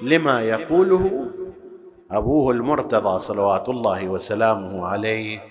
لما 0.02 0.40
يقوله 0.40 1.30
أبوه 2.12 2.52
المرتضى 2.52 3.18
صلوات 3.20 3.68
الله 3.68 4.08
وسلامه 4.08 4.86
عليه. 4.86 5.42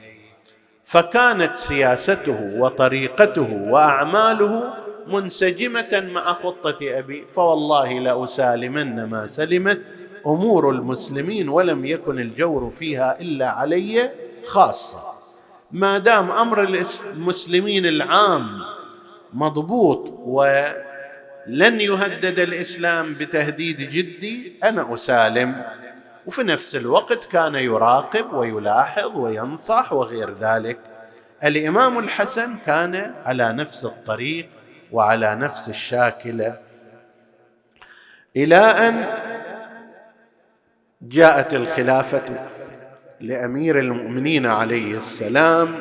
فكانت 0.84 1.56
سياسته 1.56 2.58
وطريقته 2.60 3.54
وأعماله 3.70 4.74
منسجمة 5.08 6.10
مع 6.14 6.34
خطة 6.34 6.78
أبي 6.82 7.26
فوالله 7.36 8.00
لأسالمن 8.00 9.06
ما 9.06 9.28
سلمت. 9.28 9.82
أمور 10.26 10.70
المسلمين 10.70 11.50
ولم 11.50 11.86
يكن 11.86 12.20
الجور 12.20 12.72
فيها 12.80 13.20
إلا 13.20 13.50
علي 13.50 14.12
خاصة. 14.48 15.00
ما 15.72 15.98
دام 15.98 16.32
أمر 16.32 16.64
المسلمين 16.64 17.86
العام 17.86 18.48
مضبوط 19.34 20.10
ولن 20.26 21.82
يهدد 21.82 22.40
الإسلام 22.40 23.14
بتهديد 23.14 23.78
جدي 23.78 24.54
أنا 24.64 24.94
أسالم. 24.94 25.64
وفي 26.28 26.44
نفس 26.44 26.76
الوقت 26.76 27.26
كان 27.26 27.56
يراقب 27.56 28.34
ويلاحظ 28.34 29.16
وينصح 29.16 29.94
وغير 29.94 30.34
ذلك. 30.40 30.80
الإمام 31.44 32.00
الحسن 32.00 32.58
كان 32.66 33.14
على 33.26 33.54
نفس 33.54 33.86
الطريق 33.86 34.50
وعلى 34.92 35.36
نفس 35.36 35.70
الشاكلة. 35.70 36.60
إلى 38.36 38.58
أن 38.58 39.06
جاءت 41.02 41.54
الخلافة 41.54 42.48
لأمير 43.20 43.80
المؤمنين 43.80 44.46
عليه 44.46 44.98
السلام 44.98 45.76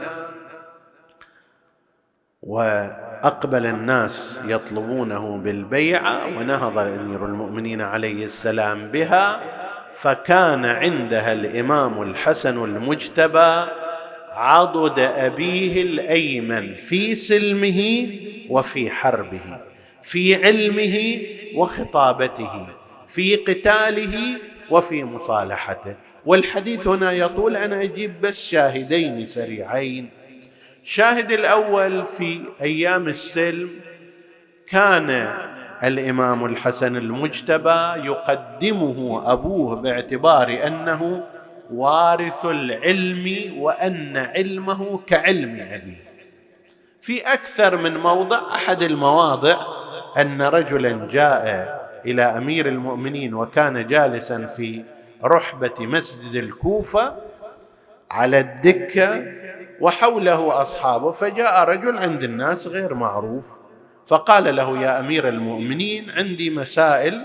وأقبل 2.43 3.67
الناس 3.67 4.41
يطلبونه 4.45 5.37
بالبيعة 5.37 6.27
ونهض 6.27 6.79
أمير 6.79 7.25
المؤمنين 7.25 7.81
عليه 7.81 8.25
السلام 8.25 8.89
بها. 8.89 9.41
فكان 10.01 10.65
عندها 10.65 11.33
الإمام 11.33 12.03
الحسن 12.03 12.65
المجتبى 12.65 13.67
عضد 14.33 14.99
أبيه 15.01 15.83
الأيمن 15.83 16.75
في 16.75 17.15
سلمه 17.15 18.09
وفي 18.49 18.91
حربه 18.91 19.59
في 20.03 20.47
علمه 20.47 21.21
وخطابته 21.55 22.67
في 23.09 23.37
قتاله 23.37 24.39
وفي 24.71 25.05
مصالحته. 25.05 25.95
والحديث 26.27 26.87
هنا 26.87 27.13
يطول 27.13 27.57
أنا 27.57 27.83
أجيب 27.83 28.21
بس 28.21 28.49
شاهدين 28.49 29.27
سريعين. 29.27 30.09
شاهد 30.85 31.33
الأول 31.33 32.07
في 32.07 32.41
أيام 32.63 33.09
السلم 33.09 33.71
كان 34.67 35.29
الإمام 35.85 36.45
الحسن 36.45 36.97
المجتبى 36.97 38.07
يقدمه 38.07 39.33
أبوه 39.33 39.77
باعتبار 39.77 40.67
أنه 40.67 41.25
وارث 41.73 42.45
العلم 42.45 43.55
وأن 43.59 44.17
علمه 44.17 45.01
كعلم 45.07 45.55
ابيه 45.61 46.07
في 47.01 47.33
أكثر 47.33 47.77
من 47.77 47.97
موضع 47.97 48.39
أحد 48.55 48.83
المواضع 48.83 49.57
أن 50.17 50.43
رجلا 50.43 51.09
جاء 51.11 51.77
إلى 52.07 52.23
أمير 52.23 52.69
المؤمنين 52.69 53.35
وكان 53.35 53.87
جالسا 53.87 54.47
في 54.47 54.85
رحبة 55.25 55.75
مسجد 55.81 56.35
الكوفة 56.35 57.17
على 58.11 58.41
الدكة 58.41 59.25
وحوله 59.81 60.63
أصحابه 60.63 61.11
فجاء 61.11 61.69
رجل 61.69 61.99
عند 61.99 62.23
الناس 62.23 62.67
غير 62.67 62.95
معروف. 62.95 63.66
فقال 64.07 64.57
له 64.57 64.83
يا 64.83 65.01
أمير 65.01 65.29
المؤمنين 65.29 66.11
عندي 66.11 66.51
مسائل. 66.51 67.23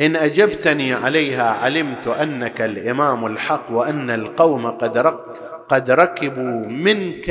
إن 0.00 0.16
أجبتني 0.16 0.94
عليها 0.94 1.50
علمت 1.50 2.08
أنك 2.08 2.60
الإمام 2.60 3.26
الحق 3.26 3.70
وأن 3.70 4.10
القوم 4.10 4.66
قد 4.66 4.98
قد 5.68 5.90
ركبوا 5.90 6.66
منك 6.66 7.30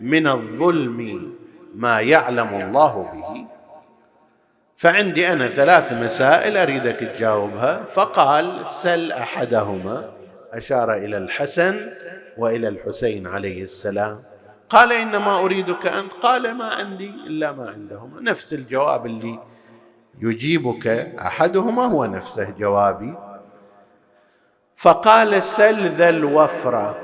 من 0.00 0.26
الظلم 0.26 1.32
ما 1.74 2.00
يعلم 2.00 2.48
الله 2.48 3.08
به. 3.12 3.46
فعندي 4.76 5.28
أنا 5.32 5.48
ثلاث 5.48 5.92
مسائل 5.92 6.56
أريدك 6.56 6.96
تجاوبها. 6.96 7.84
فقال 7.92 8.66
سل 8.72 9.12
أحدهما. 9.12 10.10
أشار 10.52 10.94
إلى 10.94 11.16
الحسن 11.18 11.90
وإلى 12.38 12.68
الحسين 12.68 13.26
عليه 13.26 13.62
السلام. 13.62 14.29
قال 14.70 14.92
إنما 14.92 15.38
أريدك 15.38 15.86
انت 15.86 16.12
قال 16.12 16.54
ما 16.54 16.74
عندي 16.74 17.08
إلا 17.08 17.52
ما 17.52 17.70
عندهما. 17.70 18.20
نفس 18.20 18.52
الجواب 18.52 19.06
اللي 19.06 19.38
يجيبك 20.20 20.86
أحدهما 21.18 21.84
هو 21.84 22.04
نفسه 22.04 22.50
جوابي. 22.50 23.14
فقال 24.76 25.42
سل 25.42 25.88
ذا 25.88 26.08
الوفره 26.08 26.96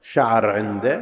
شعر 0.00 0.50
عنده 0.50 1.00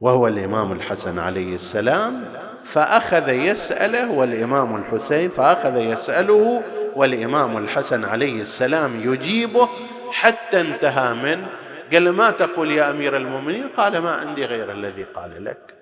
وهو 0.00 0.26
الإمام 0.26 0.72
الحسن 0.72 1.18
عليه 1.18 1.54
السلام 1.54 2.24
فأخذ 2.64 3.28
يسأله 3.28 4.12
والإمام 4.12 4.76
الحسين 4.76 5.28
فأخذ 5.28 5.76
يسأله 5.76 6.62
والإمام 6.96 7.56
الحسن 7.56 8.04
عليه 8.04 8.42
السلام 8.42 9.12
يجيبه 9.12 9.68
حتى 10.10 10.60
انتهى 10.60 11.14
من 11.14 11.46
قال 11.92 12.10
ما 12.10 12.30
تقول 12.30 12.70
يا 12.70 12.90
أمير 12.90 13.16
المؤمنين؟ 13.16 13.68
قال 13.68 13.98
ما 13.98 14.12
عندي 14.12 14.44
غير 14.44 14.72
الذي 14.72 15.04
قال 15.04 15.44
لك. 15.44 15.74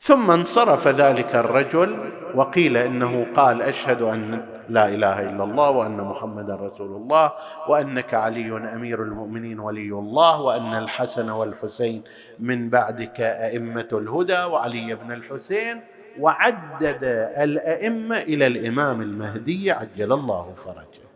ثم 0.00 0.30
انصرف 0.30 0.88
ذلك 0.88 1.34
الرجل 1.34 2.12
وقيل 2.34 2.76
إنه 2.76 3.26
قال 3.36 3.62
أشهد 3.62 4.02
أن 4.02 4.46
لا 4.68 4.88
إله 4.88 5.22
إلا 5.22 5.44
الله 5.44 5.70
وأن 5.70 5.96
محمدا 5.96 6.54
رسول 6.54 6.96
الله 6.96 7.32
وأنك 7.68 8.14
علي 8.14 8.56
أمير 8.56 9.02
المؤمنين 9.02 9.60
ولي 9.60 9.92
الله 9.92 10.40
وأن 10.40 10.74
الحسن 10.74 11.30
والحسين 11.30 12.02
من 12.38 12.70
بعدك 12.70 13.20
أئمة 13.20 13.88
الهدى 13.92 14.42
وعلي 14.42 14.94
بن 14.94 15.12
الحسين. 15.12 15.80
وعدد 16.18 17.04
الأئمة 17.38 18.18
إلى 18.18 18.46
الإمام 18.46 19.02
المهدي 19.02 19.72
عجل 19.72 20.12
الله 20.12 20.54
فرجه. 20.64 21.06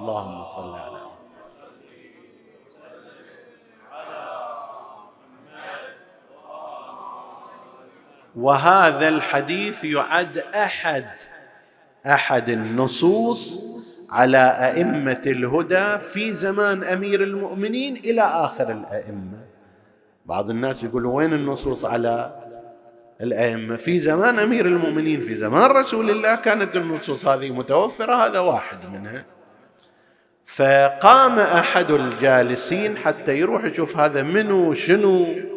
اللهم 0.00 0.44
صل 0.44 0.74
على 0.74 1.05
وهذا 8.36 9.08
الحديث 9.08 9.84
يعد 9.84 10.38
أحد 10.38 11.04
أحد 12.06 12.48
النصوص 12.48 13.62
على 14.10 14.38
أئمة 14.38 15.22
الهدى 15.26 15.98
في 15.98 16.34
زمان 16.34 16.84
أمير 16.84 17.22
المؤمنين 17.22 17.96
إلى 17.96 18.22
آخر 18.22 18.70
الأئمة. 18.70 19.46
بعض 20.26 20.50
الناس 20.50 20.84
يقول 20.84 21.06
وين 21.06 21.32
النصوص 21.32 21.84
على 21.84 22.42
الأئمة؟ 23.20 23.76
في 23.76 24.00
زمان 24.00 24.38
أمير 24.38 24.66
المؤمنين 24.66 25.20
في 25.20 25.36
زمان 25.36 25.70
رسول 25.70 26.10
الله 26.10 26.34
كانت 26.34 26.76
النصوص 26.76 27.26
هذه 27.26 27.50
متوفرة 27.50 28.26
هذا 28.26 28.38
واحد 28.38 28.78
منها. 28.92 29.24
فقام 30.44 31.38
أحد 31.38 31.90
الجالسين 31.90 32.96
حتى 32.96 33.38
يروح 33.38 33.64
يشوف 33.64 33.96
هذا 33.96 34.22
منو 34.22 34.74
شنو؟ 34.74 35.55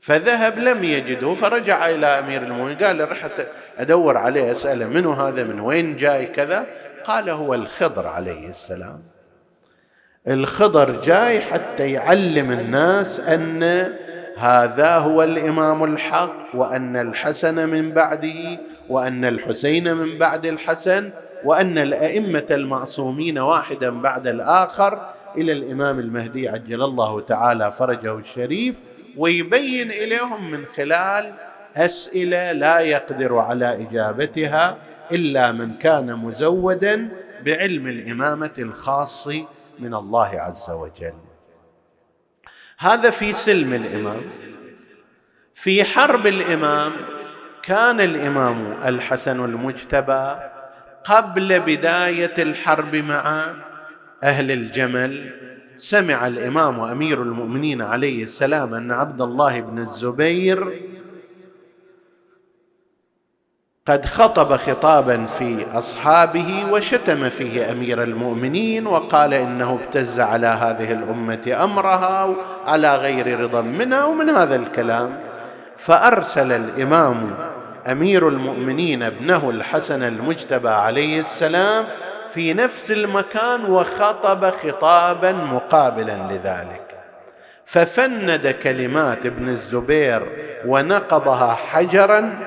فذهب 0.00 0.58
لم 0.58 0.84
يجده 0.84 1.34
فرجع 1.34 1.88
إلى 1.88 2.06
أمير 2.06 2.42
المؤمنين 2.42 2.76
قال 2.76 3.10
رحت 3.10 3.30
أدور 3.78 4.16
عليه 4.16 4.52
أسأله 4.52 4.86
منو 4.86 5.12
هذا 5.12 5.44
من 5.44 5.60
وين 5.60 5.96
جاي 5.96 6.26
كذا؟ 6.26 6.66
قال 7.04 7.30
هو 7.30 7.54
الخضر 7.54 8.06
عليه 8.06 8.48
السلام. 8.48 9.02
الخضر 10.28 11.00
جاي 11.00 11.40
حتى 11.40 11.92
يعلم 11.92 12.52
الناس 12.52 13.20
أن 13.20 13.92
هذا 14.38 14.96
هو 14.96 15.22
الإمام 15.22 15.84
الحق 15.84 16.54
وأن 16.54 16.96
الحسن 16.96 17.68
من 17.68 17.90
بعده 17.92 18.58
وأن 18.88 19.24
الحسين 19.24 19.96
من 19.96 20.18
بعد 20.18 20.46
الحسن 20.46 21.10
وأن 21.44 21.78
الأئمة 21.78 22.46
المعصومين 22.50 23.38
واحدا 23.38 23.90
بعد 23.90 24.26
الآخر 24.26 25.00
إلى 25.36 25.52
الإمام 25.52 25.98
المهدي 25.98 26.48
عجل 26.48 26.82
الله 26.82 27.20
تعالى 27.20 27.72
فرجه 27.72 28.18
الشريف. 28.18 28.74
ويبين 29.18 29.90
إليهم 29.90 30.50
من 30.50 30.64
خلال 30.76 31.34
أسئلة 31.76 32.52
لا 32.52 32.78
يقدر 32.78 33.38
على 33.38 33.82
إجابتها 33.82 34.78
إلا 35.12 35.52
من 35.52 35.74
كان 35.74 36.14
مزودا 36.14 37.08
بعلم 37.44 37.86
الإمامة 37.86 38.54
الخاص 38.58 39.28
من 39.78 39.94
الله 39.94 40.40
عز 40.40 40.70
وجل. 40.70 41.14
هذا 42.78 43.10
في 43.10 43.32
سلم 43.32 43.74
الإمام. 43.74 44.22
في 45.54 45.84
حرب 45.84 46.26
الإمام 46.26 46.92
كان 47.62 48.00
الإمام 48.00 48.82
الحسن 48.84 49.44
المجتبى 49.44 50.36
قبل 51.04 51.60
بداية 51.60 52.34
الحرب 52.38 52.96
مع 52.96 53.44
أهل 54.22 54.50
الجمل 54.50 55.32
سمع 55.78 56.26
الإمام 56.26 56.80
امير 56.80 57.22
المؤمنين 57.22 57.82
عليه 57.82 58.24
السلام 58.24 58.74
أن 58.74 58.90
عبد 58.90 59.22
الله 59.22 59.60
بن 59.60 59.78
الزبير 59.78 60.82
قد 63.86 64.06
خطب 64.06 64.56
خطابا 64.56 65.26
في 65.26 65.66
أصحابه 65.72 66.64
وشتم 66.72 67.28
فيه 67.28 67.72
أمير 67.72 68.02
المؤمنين 68.02 68.86
وقال 68.86 69.34
إنه 69.34 69.78
ابتز 69.84 70.20
على 70.20 70.46
هذه 70.46 70.92
الأمة 70.92 71.56
أمرها 71.64 72.34
على 72.66 72.96
غير 72.96 73.40
رضا 73.40 73.62
منها 73.62 74.04
ومن 74.04 74.30
هذا 74.30 74.56
الكلام. 74.56 75.18
فأرسل 75.76 76.52
الإمام 76.52 77.34
أمير 77.86 78.28
المؤمنين 78.28 79.02
ابنه 79.02 79.50
الحسن 79.50 80.02
المجتبى 80.02 80.68
عليه 80.68 81.20
السلام 81.20 81.84
في 82.38 82.54
نفس 82.54 82.90
المكان 82.90 83.64
وخطب 83.64 84.50
خطابا 84.50 85.32
مقابلا 85.32 86.12
لذلك. 86.12 86.98
ففند 87.66 88.54
كلمات 88.62 89.26
ابن 89.26 89.48
الزبير 89.48 90.26
ونقضها 90.66 91.54
حجرا 91.54 92.38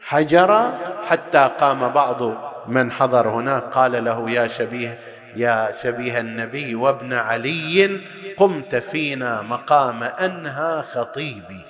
حجرا 0.00 0.78
حتى 1.08 1.50
قام 1.60 1.88
بعض 1.88 2.22
من 2.68 2.92
حضر 2.92 3.28
هناك 3.28 3.62
قال 3.62 4.04
له 4.04 4.30
يا 4.30 4.48
شبيه 4.48 4.98
يا 5.36 5.74
شبيه 5.82 6.20
النبي 6.20 6.74
وابن 6.74 7.12
علي 7.12 8.00
قمت 8.36 8.74
فينا 8.76 9.42
مقام 9.42 10.02
أنهى 10.02 10.82
خطيبي. 10.92 11.64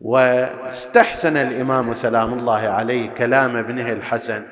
واستحسن 0.00 1.36
الإمام 1.36 1.94
سلام 1.94 2.32
الله 2.32 2.68
عليه 2.68 3.10
كلام 3.10 3.56
ابنه 3.56 3.92
الحسن. 3.92 4.42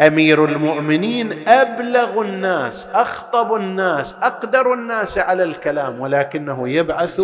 امير 0.00 0.44
المؤمنين 0.44 1.48
أبلغ 1.48 2.22
الناس 2.22 2.88
أخطب 2.94 3.54
الناس 3.54 4.16
أقدر 4.22 4.74
الناس 4.74 5.18
على 5.18 5.42
الكلام 5.42 6.00
ولكنه 6.00 6.68
يبعث 6.68 7.22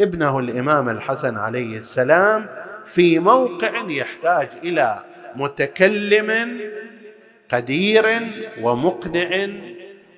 ابنه 0.00 0.38
الإمام 0.38 0.88
الحسن 0.88 1.36
عليه 1.38 1.76
السلام 1.76 2.46
في 2.86 3.18
موقع 3.18 3.70
يحتاج 3.88 4.48
إلى 4.64 4.98
متكلم 5.36 6.60
قدير 7.52 8.06
ومقنع 8.62 9.46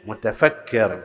متفكر. 0.07 0.99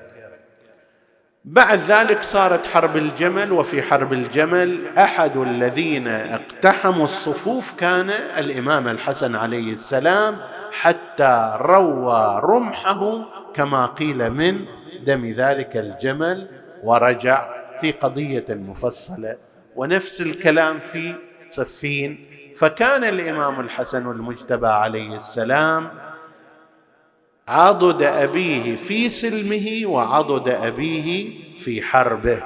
بعد 1.46 1.80
ذلك 1.80 2.24
صارت 2.24 2.66
حرب 2.66 2.98
الجمل 2.98 3.52
وفي 3.52 3.82
حرب 3.82 4.14
الجمل 4.14 4.98
أحد 4.98 5.38
الذين 5.38 6.08
اقتحموا 6.08 7.04
الصفوف 7.04 7.74
كان 7.74 8.10
الإمام 8.10 8.88
الحسن 8.88 9.36
عليه 9.36 9.74
السلام 9.74 10.36
حتى 10.72 11.58
روى 11.62 12.42
رمحه 12.44 13.26
كما 13.54 13.86
قيل 13.86 14.30
من 14.30 14.66
دم 15.06 15.26
ذلك 15.26 15.78
الجمل 15.78 16.48
ورجع 16.84 17.50
في 17.82 17.92
قضية 17.92 18.46
مفصله 18.50 19.38
ونفس 19.76 20.22
الكلام 20.22 20.80
في 20.80 21.16
صفين. 21.50 22.26
فكان 22.58 23.04
الإمام 23.04 23.60
الحسن 23.60 24.12
المجتبى 24.12 24.68
عليه 24.68 25.18
السلام 25.18 25.90
عضد 27.50 28.04
أبيه 28.04 28.76
في 28.76 29.10
سلمه 29.10 29.82
وعضد 29.86 30.50
أبيه 30.50 31.30
في 31.60 31.82
حربه. 31.82 32.44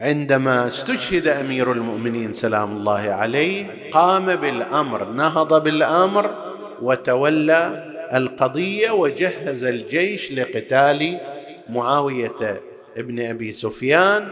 عندما 0.00 0.66
استشهد 0.66 1.26
أمير 1.26 1.72
المؤمنين 1.72 2.32
سلام 2.32 2.76
الله 2.76 3.00
عليه 3.00 3.90
قام 3.90 4.36
بالأمر 4.36 5.04
نهض 5.04 5.64
بالأمر 5.64 6.54
وتولى 6.82 7.84
القضية 8.14 8.90
وجهز 8.90 9.64
الجيش 9.64 10.32
لقتال 10.32 11.20
معاوية 11.68 12.60
ابن 12.96 13.20
أبي 13.20 13.52
سفيان. 13.52 14.28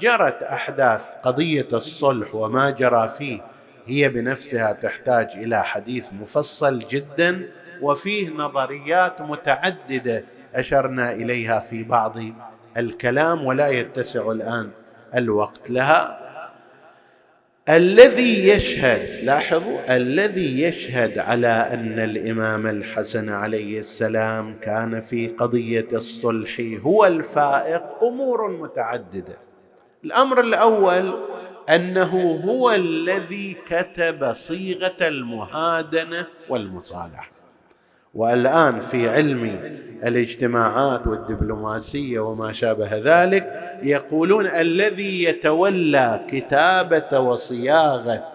جرت 0.00 0.42
أحداث 0.42 1.00
قضية 1.22 1.68
الصلح 1.72 2.34
وما 2.34 2.70
جرى 2.70 3.14
فيه 3.18 3.40
هي 3.86 4.08
بنفسها 4.08 4.72
تحتاج 4.72 5.28
إلى 5.34 5.64
حديث 5.64 6.12
مفصل 6.12 6.78
جدا 6.78 7.48
وفيه 7.82 8.30
نظريات 8.30 9.22
متعددة 9.22 10.24
أشرنا 10.54 11.12
إليها 11.12 11.58
في 11.58 11.82
بعض 11.82 12.16
الكلام 12.76 13.46
ولا 13.46 13.68
يتسع 13.68 14.30
الآن 14.32 14.70
الوقت 15.14 15.70
لها. 15.70 16.18
الذي 17.68 18.48
يشهد 18.48 19.24
لاحظوا 19.24 19.96
الذي 19.96 20.62
يشهد 20.62 21.18
على 21.18 21.48
أن 21.48 21.98
الإمام 21.98 22.66
الحسن 22.66 23.28
عليه 23.28 23.80
السلام 23.80 24.56
كان 24.62 25.00
في 25.00 25.28
قضية 25.28 25.88
الصلح 25.92 26.62
هو 26.82 27.06
الفائق 27.06 27.82
أمور 28.02 28.50
متعددة. 28.50 29.36
الأمر 30.04 30.40
الأول 30.40 31.14
أنه 31.70 32.40
هو 32.44 32.70
الذي 32.70 33.56
كتب 33.66 34.32
صيغة 34.32 35.08
المهادنة 35.08 36.26
والمصالحة. 36.48 37.31
والآن 38.14 38.80
في 38.80 39.08
علم 39.08 39.44
الاجتماعات 40.04 41.06
والدبلوماسية 41.06 42.20
وما 42.20 42.52
شابه 42.52 42.90
ذلك 43.04 43.78
يقولون 43.82 44.46
الذي 44.46 45.24
يتولى 45.24 46.26
كتابة 46.30 47.18
وصياغة 47.18 48.32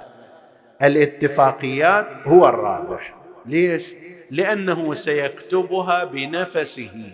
الاتفاقيات 0.82 2.08
هو 2.26 2.50
الرابح. 2.50 3.16
ليش؟ 3.46 3.94
لأنه 4.32 4.94
سيكتبها 4.94 6.04
بنفسه 6.04 7.14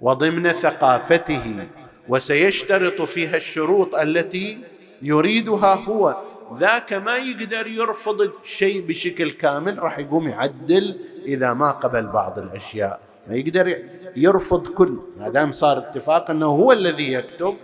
وضمن 0.00 0.48
ثقافته 0.48 1.66
وسيشترط 2.08 3.02
فيها 3.02 3.36
الشروط 3.36 3.94
التي 3.94 4.58
يريدها 5.02 5.74
هو. 5.74 6.16
ذاك 6.58 6.92
ما 6.92 7.16
يقدر 7.16 7.66
يرفض 7.66 8.20
الشيء 8.20 8.86
بشكل 8.86 9.30
كامل 9.30 9.78
راح 9.78 9.98
يقوم 9.98 10.28
يعدل 10.28 11.00
إذا 11.24 11.52
ما 11.54 11.70
قبل 11.70 12.06
بعض 12.06 12.38
الأشياء. 12.38 13.00
ما 13.28 13.36
يقدر 13.36 13.78
يرفض 14.16 14.66
كل 14.66 15.00
ما 15.18 15.28
دام 15.28 15.52
صار 15.52 15.78
اتفاق 15.78 16.30
إنه 16.30 16.46
هو 16.46 16.72
الذي 16.72 17.12
يكتب 17.12 17.56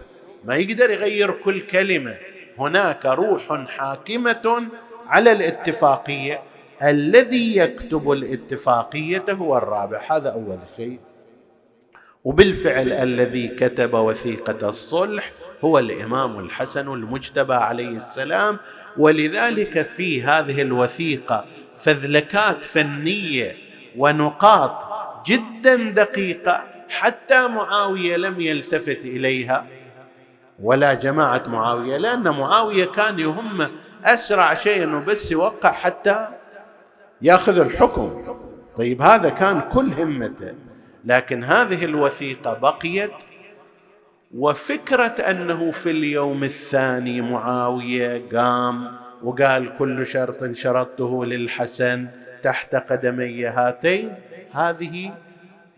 ما 0.45 0.55
يقدر 0.55 0.91
يغير 0.91 1.31
كل 1.31 1.61
كلمة. 1.61 2.17
هناك 2.59 3.07
روح 3.07 3.67
حاكمة 3.69 4.67
على 5.07 5.33
الاتفاقية. 5.33 6.43
الذي 6.83 7.57
يكتب 7.57 8.11
الاتفاقية 8.11 9.25
هو 9.31 9.59
الرابع 9.59 10.03
هذا 10.11 10.33
أول 10.33 10.59
شيء. 10.77 10.99
وبالفعل 12.25 12.93
الذي 12.93 13.49
كتب 13.49 13.95
وثيقة 13.95 14.69
الصلح 14.69 15.33
هو 15.65 15.79
الإمام 15.79 16.39
الحسن 16.39 16.89
المجتبى 16.89 17.55
عليه 17.55 17.97
السلام 17.97 18.59
ولذلك 18.97 19.83
في 19.83 20.23
هذه 20.23 20.63
الوثيقة 20.63 21.45
فذلكات 21.81 22.65
فنية 22.65 23.57
ونقاط 23.97 24.87
جدا 25.27 25.77
دقيقة 25.77 26.63
حتى 26.89 27.49
معاوية 27.49 28.17
لم 28.17 28.41
يلتفت 28.41 29.05
إليها. 29.05 29.67
ولا 30.63 30.95
جماعة 30.95 31.43
معاوية 31.47 31.97
لأن 31.97 32.29
معاوية 32.29 32.85
كان 32.85 33.19
يهمه 33.19 33.71
أسرع 34.05 34.55
شيء 34.55 34.85
إنه 34.85 34.99
بس 34.99 35.33
يوقع 35.33 35.73
حتى 35.73 36.27
يأخذ 37.23 37.59
الحكم. 37.59 38.23
طيب 38.77 39.03
هذا 39.03 39.29
كان 39.29 39.61
كل 39.61 39.93
همته. 39.93 40.55
لكن 41.05 41.45
هذه 41.45 41.85
الوثيقة 41.85 42.53
بقيت 42.55 43.13
وفكرة 44.35 45.07
أنه 45.31 45.71
في 45.71 45.91
اليوم 45.91 46.45
الثاني 46.45 47.21
معاوية 47.21 48.23
قام 48.33 48.97
وقال 49.23 49.77
كل 49.79 50.07
شرط 50.07 50.53
شرطته 50.53 51.25
للحسن 51.25 52.07
تحت 52.43 52.75
قدمي 52.75 53.47
هاتين. 53.47 54.15
هذه 54.53 55.15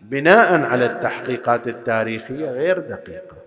بناء 0.01 0.61
على 0.61 0.85
التحقيقات 0.85 1.67
التاريخية 1.67 2.51
غير 2.51 2.79
دقيقة. 2.79 3.37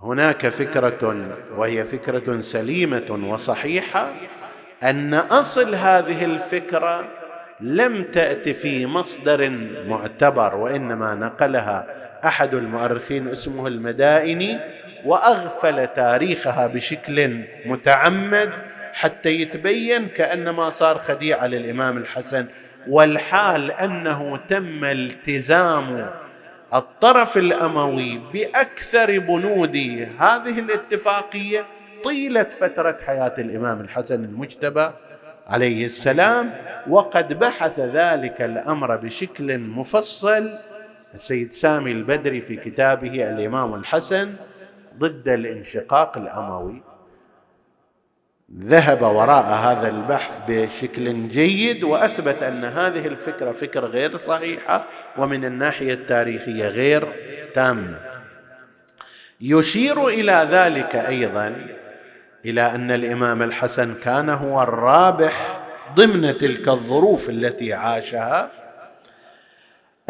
هناك 0.00 0.48
فكرة 0.48 1.26
وهي 1.56 1.84
فكرة 1.84 2.40
سليمة 2.40 3.28
وصحيحة 3.30 4.12
أن 4.82 5.14
أصل 5.14 5.74
هذه 5.74 6.24
الفكرة 6.24 7.08
لم 7.60 8.04
تات 8.04 8.48
في 8.48 8.86
مصدر 8.86 9.50
معتبر 9.86 10.54
وإنما 10.54 11.14
نقلها 11.14 12.01
أحد 12.24 12.54
المؤرخين 12.54 13.28
اسمه 13.28 13.66
المدائني 13.66 14.60
وأغفل 15.04 15.86
تاريخها 15.86 16.66
بشكل 16.66 17.40
متعمد 17.66 18.50
حتى 18.92 19.30
يتبين 19.40 20.08
كأنما 20.08 20.70
صار 20.70 20.98
خديعة 20.98 21.46
للإمام 21.46 21.96
الحسن. 21.96 22.46
والحال 22.88 23.70
أنه 23.70 24.36
تم 24.48 24.84
التزام 24.84 26.10
الطرف 26.74 27.36
الأموي 27.36 28.20
بأكثر 28.32 29.18
بنود 29.18 29.76
هذه 30.18 30.58
الاتفاقية 30.58 31.64
طيلة 32.04 32.42
فترة 32.42 32.98
حياة 33.06 33.34
الإمام 33.38 33.80
الحسن 33.80 34.24
المجتبى 34.24 34.90
عليه 35.46 35.86
السلام 35.86 36.50
وقد 36.88 37.38
بحث 37.38 37.80
ذلك 37.80 38.42
الأمر 38.42 38.96
بشكل 38.96 39.58
مفصل 39.58 40.50
السيد 41.14 41.52
سامي 41.52 41.92
البدري 41.92 42.40
في 42.40 42.56
كتابه 42.56 43.30
الإمام 43.30 43.74
الحسن 43.74 44.34
ضد 44.98 45.28
الانشقاق 45.28 46.18
الأموي. 46.18 46.82
ذهب 48.58 49.02
وراء 49.02 49.44
هذا 49.44 49.88
البحث 49.88 50.30
بشكل 50.48 51.28
جيد 51.28 51.84
وأثبت 51.84 52.42
أن 52.42 52.64
هذه 52.64 53.06
الفكرة 53.06 53.52
فكرة 53.52 53.86
غير 53.86 54.16
صحيحة 54.16 54.84
ومن 55.18 55.44
الناحية 55.44 55.94
التاريخية 55.94 56.68
غير 56.68 57.08
تامة. 57.54 57.98
يشير 59.40 60.08
إلى 60.08 60.48
ذلك 60.50 60.96
أيضا 60.96 61.66
إلى 62.44 62.62
أن 62.74 62.90
الإمام 62.90 63.42
الحسن 63.42 63.94
كان 63.94 64.28
هو 64.28 64.62
الرابح 64.62 65.60
ضمن 65.94 66.38
تلك 66.38 66.68
الظروف 66.68 67.30
التي 67.30 67.72
عاشها. 67.72 68.61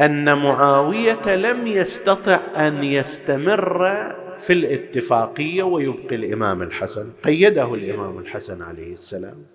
أن 0.00 0.38
معاوية 0.38 1.36
لم 1.36 1.66
يستطع 1.66 2.38
أن 2.56 2.84
يستمر 2.84 4.12
في 4.40 4.52
الاتفاقية 4.52 5.62
ويبقي 5.62 6.16
الإمام 6.16 6.62
الحسن 6.62 7.10
قيده 7.24 7.74
الإمام 7.74 8.18
الحسن 8.18 8.62
عليه 8.62 8.92
السلام. 8.92 9.46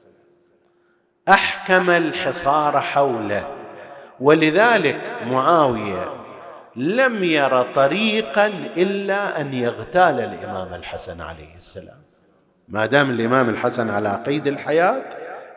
أحكم 1.29 1.89
الحصار 1.89 2.79
حوله 2.79 3.47
ولذلك 4.19 5.01
معاوية 5.27 6.13
لم 6.75 7.23
ير 7.23 7.61
طريقا 7.61 8.47
إلا 8.77 9.41
أن 9.41 9.53
يغتال 9.53 10.19
الإمام 10.19 10.73
الحسن 10.73 11.21
عليه 11.21 11.55
السلام. 11.55 12.01
ما 12.67 12.85
دام 12.85 13.09
الإمام 13.09 13.49
الحسن 13.49 13.89
على 13.89 14.23
قيد 14.25 14.47
الحياة 14.47 15.03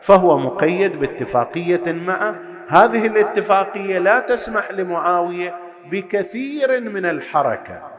فهو 0.01 0.37
مقيد 0.37 0.99
باتفاقية 0.99 1.91
معه 1.91 2.50
هذه 2.71 3.07
الاتفاقية 3.07 3.99
لا 3.99 4.19
تسمح 4.19 4.71
لمعاوية 4.71 5.55
بكثير 5.91 6.79
من 6.81 7.05
الحركة 7.05 7.91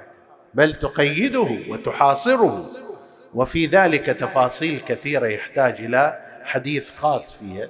بل 0.54 0.72
تقيده 0.72 1.48
وتحاصره 1.68 2.66
وفي 3.34 3.66
ذلك 3.66 4.06
تفاصيل 4.06 4.80
كثيرة 4.80 5.26
يحتاج 5.26 5.74
إلى 5.78 6.18
حديث 6.44 6.90
خاص 6.96 7.36
فيها. 7.36 7.68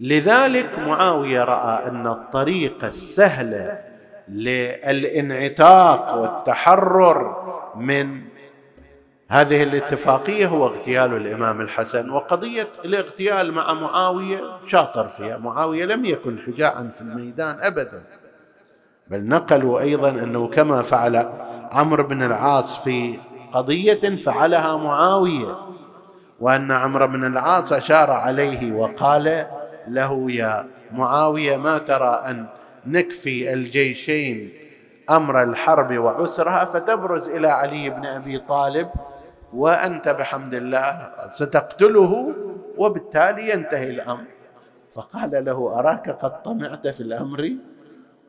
لذلك 0.00 0.78
معاوية 0.78 1.40
رأى 1.44 1.88
أن 1.88 2.06
الطريقة 2.06 2.86
السهله 2.86 3.80
للانعتاق 4.28 6.14
والتحرر 6.14 7.44
من 7.76 8.20
هذه 9.28 9.62
الاتفاقية 9.62 10.46
هو 10.46 10.66
اغتيال 10.66 11.14
الإمام 11.16 11.60
الحسن 11.60 12.10
وقضية 12.10 12.68
الاغتيال 12.84 13.52
مع 13.52 13.74
معاوية 13.74 14.40
شاطر 14.66 15.08
فيها. 15.08 15.36
معاوية 15.36 15.84
لم 15.84 16.04
يكن 16.04 16.38
شجاعا 16.46 16.90
في 16.94 17.00
الميدان 17.00 17.56
ابدا 17.60 18.02
بل 19.10 19.28
نقلوا 19.28 19.80
أيضا 19.80 20.08
أنه 20.08 20.48
كما 20.48 20.82
فعل 20.82 21.16
عمرو 21.72 22.04
بن 22.04 22.22
العاص 22.22 22.84
في 22.84 23.18
قضية 23.52 24.16
فعلها 24.16 24.76
معاوية 24.76 25.56
وأن 26.40 26.72
عمرو 26.72 27.06
بن 27.06 27.26
العاص 27.26 27.72
أشار 27.72 28.10
عليه 28.10 28.72
وقال 28.72 29.46
له 29.88 30.26
يا 30.30 30.66
معاوية 30.92 31.56
ما 31.56 31.78
ترى 31.78 32.22
أن 32.26 32.46
نكفي 32.86 33.52
الجيشين 33.52 34.52
أمر 35.10 35.42
الحرب 35.42 35.98
وعسرها؟ 35.98 36.64
فتبرز 36.64 37.28
إلى 37.28 37.48
علي 37.48 37.90
بن 37.90 38.06
أبي 38.06 38.38
طالب 38.38 38.88
وأنت 39.54 40.08
بحمد 40.08 40.54
الله 40.54 41.12
ستقتله 41.32 42.32
وبالتالي 42.76 43.50
ينتهي 43.50 43.90
الأمر. 43.90 44.24
فقال 44.94 45.44
له 45.44 45.78
أراك 45.78 46.10
قد 46.10 46.42
طمعت 46.42 46.88
في 46.88 47.00
الأمر؟ 47.00 47.52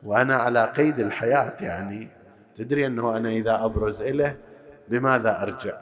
وأنا 0.02 0.36
على 0.36 0.72
قيد 0.76 1.00
الحياة 1.00 1.52
يعني. 1.60 2.08
تدري 2.56 2.86
أنه 2.86 3.16
أنا 3.16 3.28
إذا 3.28 3.64
أبرز 3.64 4.02
إليه 4.02 4.38
بماذا 4.88 5.42
أرجع؟ 5.42 5.78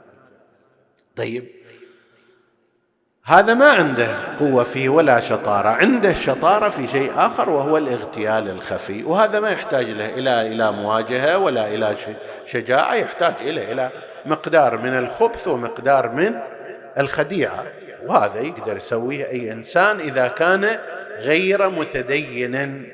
طيب. 1.15 1.47
هذا 3.23 3.53
ما 3.53 3.71
عنده 3.71 4.37
قوة 4.39 4.63
فيه 4.63 4.89
ولا 4.89 5.19
شطارة. 5.19 5.69
عنده 5.69 6.13
شطارة 6.13 6.69
في 6.69 6.87
شيء 6.87 7.11
آخر 7.15 7.49
وهو 7.49 7.77
الاغتيال 7.77 8.49
الخفي. 8.49 9.03
وهذا 9.03 9.39
ما 9.39 9.49
يحتاج 9.49 9.85
له 9.85 10.13
إلى 10.13 10.47
إلى 10.47 10.71
مواجهة 10.71 11.37
ولا 11.37 11.67
إلى 11.67 11.95
شجاعة 12.45 12.93
يحتاج 12.93 13.33
إلى 13.41 13.71
إلى 13.71 13.91
مقدار 14.25 14.77
من 14.77 14.97
الخبث 14.97 15.47
ومقدار 15.47 16.09
من 16.09 16.39
الخديعة 16.97 17.63
وهذا 18.07 18.39
يقدر 18.39 18.77
يسويه 18.77 19.29
أي 19.29 19.51
إنسان 19.51 19.99
إذا 19.99 20.27
كان 20.27 20.79
غير 21.19 21.69
متدين 21.69 22.85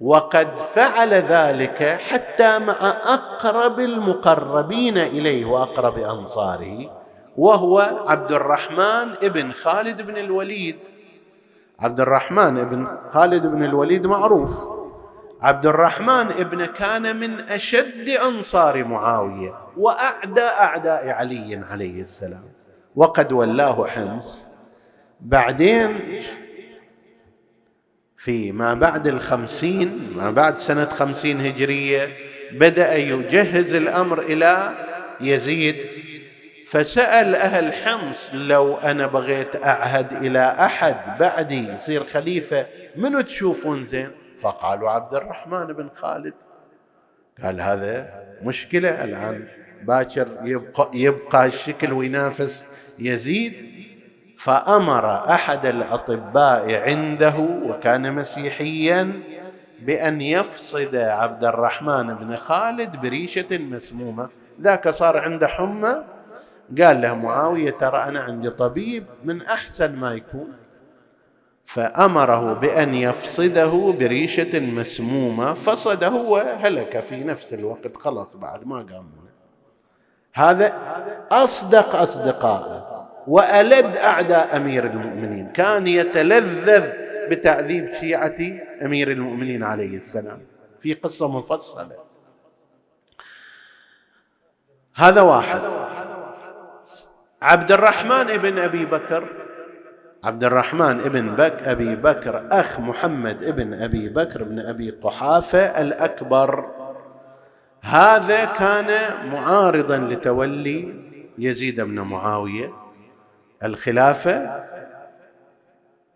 وقد 0.00 0.48
فعل 0.74 1.14
ذلك 1.14 1.82
حتى 1.82 2.58
مع 2.58 2.94
أقرب 3.04 3.78
المقربين 3.78 4.98
إليه 4.98 5.44
وأقرب 5.44 5.98
أنصاره 5.98 7.02
وهو 7.36 8.04
عبد 8.06 8.32
الرحمن 8.32 9.12
ابن 9.22 9.52
خالد 9.52 10.02
بن 10.02 10.16
الوليد. 10.16 10.78
عبد 11.80 12.00
الرحمن 12.00 12.58
ابن 12.58 12.88
خالد 13.10 13.46
بن 13.46 13.64
الوليد 13.64 14.06
معروف. 14.06 14.81
عبد 15.42 15.66
الرحمن 15.66 16.30
ابن 16.30 16.64
كان 16.64 17.16
من 17.16 17.40
أشد 17.40 18.08
أنصار 18.08 18.84
معاوية 18.84 19.54
وأعدى 19.76 20.40
أعداء 20.40 21.08
علي 21.08 21.64
عليه 21.70 22.02
السلام. 22.02 22.44
وقد 22.96 23.32
ولاه 23.32 23.86
حمص. 23.86 24.46
بعدين 25.20 26.00
في 28.16 28.52
ما 28.52 28.74
بعد 28.74 29.06
الخمسين 29.06 30.12
ما 30.16 30.30
بعد 30.30 30.58
سنة 30.58 30.84
خمسين 30.84 31.46
هجرية 31.46 32.08
بدأ 32.52 32.94
يجهز 32.94 33.74
الأمر 33.74 34.20
إلى 34.20 34.72
يزيد. 35.20 35.76
فسأل 36.68 37.34
أهل 37.34 37.72
حمص 37.72 38.30
لو 38.32 38.76
أنا 38.76 39.06
بغيت 39.06 39.64
أعهد 39.64 40.12
إلى 40.12 40.56
أحد 40.58 41.18
بعدي 41.20 41.68
يصير 41.68 42.04
خليفة 42.04 42.66
منو 42.96 43.20
تشوفون 43.20 43.86
زين؟ 43.86 44.21
فقالوا 44.42 44.90
عبد 44.90 45.14
الرحمن 45.14 45.66
بن 45.66 45.88
خالد. 45.94 46.34
قال 47.42 47.60
هذا 47.60 48.24
مشكلة 48.42 49.04
الآن. 49.04 49.48
باكر 49.82 50.28
يبقى, 50.42 50.90
يبقى 50.94 51.46
الشكل 51.46 51.92
وينافس 51.92 52.64
يزيد. 52.98 53.72
فأمر 54.38 55.30
أحد 55.30 55.66
الأطباء 55.66 56.74
عنده 56.74 57.36
وكان 57.38 58.14
مسيحيا 58.14 59.22
بأن 59.82 60.20
يفصد 60.20 60.96
عبد 60.96 61.44
الرحمن 61.44 62.14
بن 62.14 62.36
خالد 62.36 62.96
بريشة 62.96 63.58
مسمومة. 63.58 64.28
ذاك 64.60 64.88
صار 64.88 65.18
عنده 65.18 65.46
حمى. 65.46 66.04
قال 66.82 67.00
له 67.00 67.14
معاوية 67.14 67.70
ترى 67.70 68.04
أنا 68.04 68.20
عندي 68.20 68.50
طبيب 68.50 69.04
من 69.24 69.42
أحسن 69.42 69.96
ما 69.96 70.14
يكون. 70.14 70.52
فأمره 71.74 72.52
بأن 72.52 72.94
يفصده 72.94 73.94
بريشة 73.98 74.60
مسمومة 74.60 75.54
فصده 75.54 76.10
وهلك 76.10 77.00
في 77.00 77.24
نفس 77.24 77.54
الوقت 77.54 77.96
خلص 77.96 78.36
بعد 78.36 78.66
ما 78.66 78.76
قام. 78.76 79.12
هذا 80.34 80.72
أصدق 81.30 81.96
أصدقائه 81.96 83.08
وألد 83.26 83.96
أعداء 83.96 84.56
أمير 84.56 84.86
المؤمنين. 84.86 85.52
كان 85.52 85.86
يتلذذ 85.86 86.88
بتعذيب 87.30 87.92
شيعة 87.92 88.38
أمير 88.82 89.10
المؤمنين 89.10 89.62
عليه 89.62 89.96
السلام. 89.96 90.42
في 90.80 90.94
قصة 90.94 91.28
مفصلة. 91.28 91.96
هذا 94.94 95.20
واحد. 95.20 95.60
عبد 97.42 97.72
الرحمن 97.72 98.30
ابن 98.30 98.58
أبي 98.58 98.84
بكر 98.84 99.51
عبد 100.24 100.44
الرحمن 100.44 101.00
ابن 101.00 101.34
بك 101.34 101.62
أبي 101.64 101.96
بكر 101.96 102.46
أخ 102.50 102.80
محمد 102.80 103.42
ابن 103.42 103.74
أبي 103.74 104.08
بكر 104.08 104.42
بن 104.42 104.58
أبي 104.58 104.90
قحافة 104.90 105.58
الأكبر. 105.58 106.68
هذا 107.82 108.44
كان 108.44 108.90
معارضا 109.32 109.96
لتولي 109.96 110.94
يزيد 111.38 111.80
بن 111.80 112.00
معاوية 112.00 112.70
الخلافة 113.64 114.64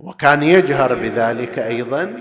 وكان 0.01 0.43
يجهر 0.43 0.95
بذلك 0.95 1.59
أيضا. 1.59 2.17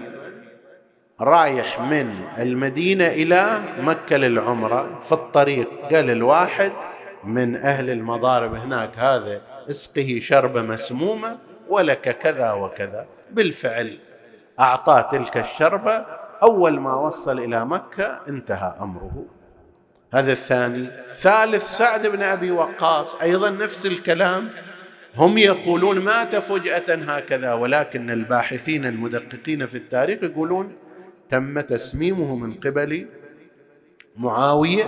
رايح 1.21 1.81
من 1.81 2.09
المدينة 2.37 3.07
إلى 3.07 3.59
مكة 3.81 4.17
للعمرة 4.17 5.01
في 5.05 5.11
الطريق 5.11 5.69
قال 5.93 6.09
الواحد 6.09 6.71
من 7.23 7.55
أهل 7.55 7.89
المضارب 7.89 8.55
هناك 8.55 8.99
هذا 8.99 9.41
اسقه 9.69 10.19
شربة 10.21 10.61
مسمومة 10.61 11.37
ولك 11.69 12.17
كذا 12.17 12.51
وكذا. 12.51 13.05
بالفعل. 13.31 13.99
اعطاه 14.59 15.01
تلك 15.01 15.37
الشربه 15.37 16.05
أول 16.43 16.79
ما 16.79 16.95
وصل 16.95 17.39
إلى 17.39 17.65
مكة 17.65 18.19
انتهى 18.29 18.75
أمره. 18.81 19.25
هذا 20.13 20.31
الثاني. 20.31 20.87
ثالث 21.09 21.63
سعد 21.77 22.07
بن 22.07 22.23
أبي 22.23 22.51
وقاص 22.51 23.15
أيضا 23.21 23.49
نفس 23.49 23.85
الكلام. 23.85 24.49
هم 25.17 25.37
يقولون 25.37 25.99
مات 25.99 26.35
فجأة 26.35 26.95
هكذا 26.95 27.53
ولكن 27.53 28.09
الباحثين 28.09 28.85
المدققين 28.85 29.67
في 29.67 29.77
التاريخ 29.77 30.23
يقولون 30.23 30.75
تم 31.29 31.59
تسميمه 31.59 32.35
من 32.35 32.53
قبل 32.53 33.07
معاوية 34.17 34.83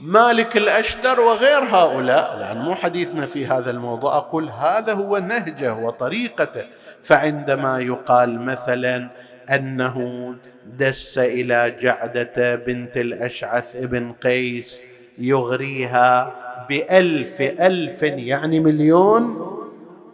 مالك 0.00 0.56
الأشتر 0.56 1.20
وغير 1.20 1.58
هؤلاء. 1.58 2.38
لأن 2.38 2.58
مو 2.58 2.74
حديثنا 2.74 3.26
في 3.26 3.46
هذا 3.46 3.70
الموضوع. 3.70 4.16
أقول 4.16 4.48
هذا 4.48 4.92
هو 4.92 5.18
نهجه 5.18 5.74
وطريقته. 5.74 6.64
فعندما 7.02 7.80
يقال 7.80 8.40
مثلا 8.40 9.10
أنه 9.50 10.34
دس 10.78 11.18
إلى 11.18 11.76
جعدة 11.80 12.54
بنت 12.54 12.96
الأشعث 12.96 13.76
ابن 13.76 14.12
قيس 14.12 14.80
يغريها 15.18 16.34
بألف 16.68 17.40
ألف 17.40 18.02
يعني 18.02 18.60
مليون 18.60 19.48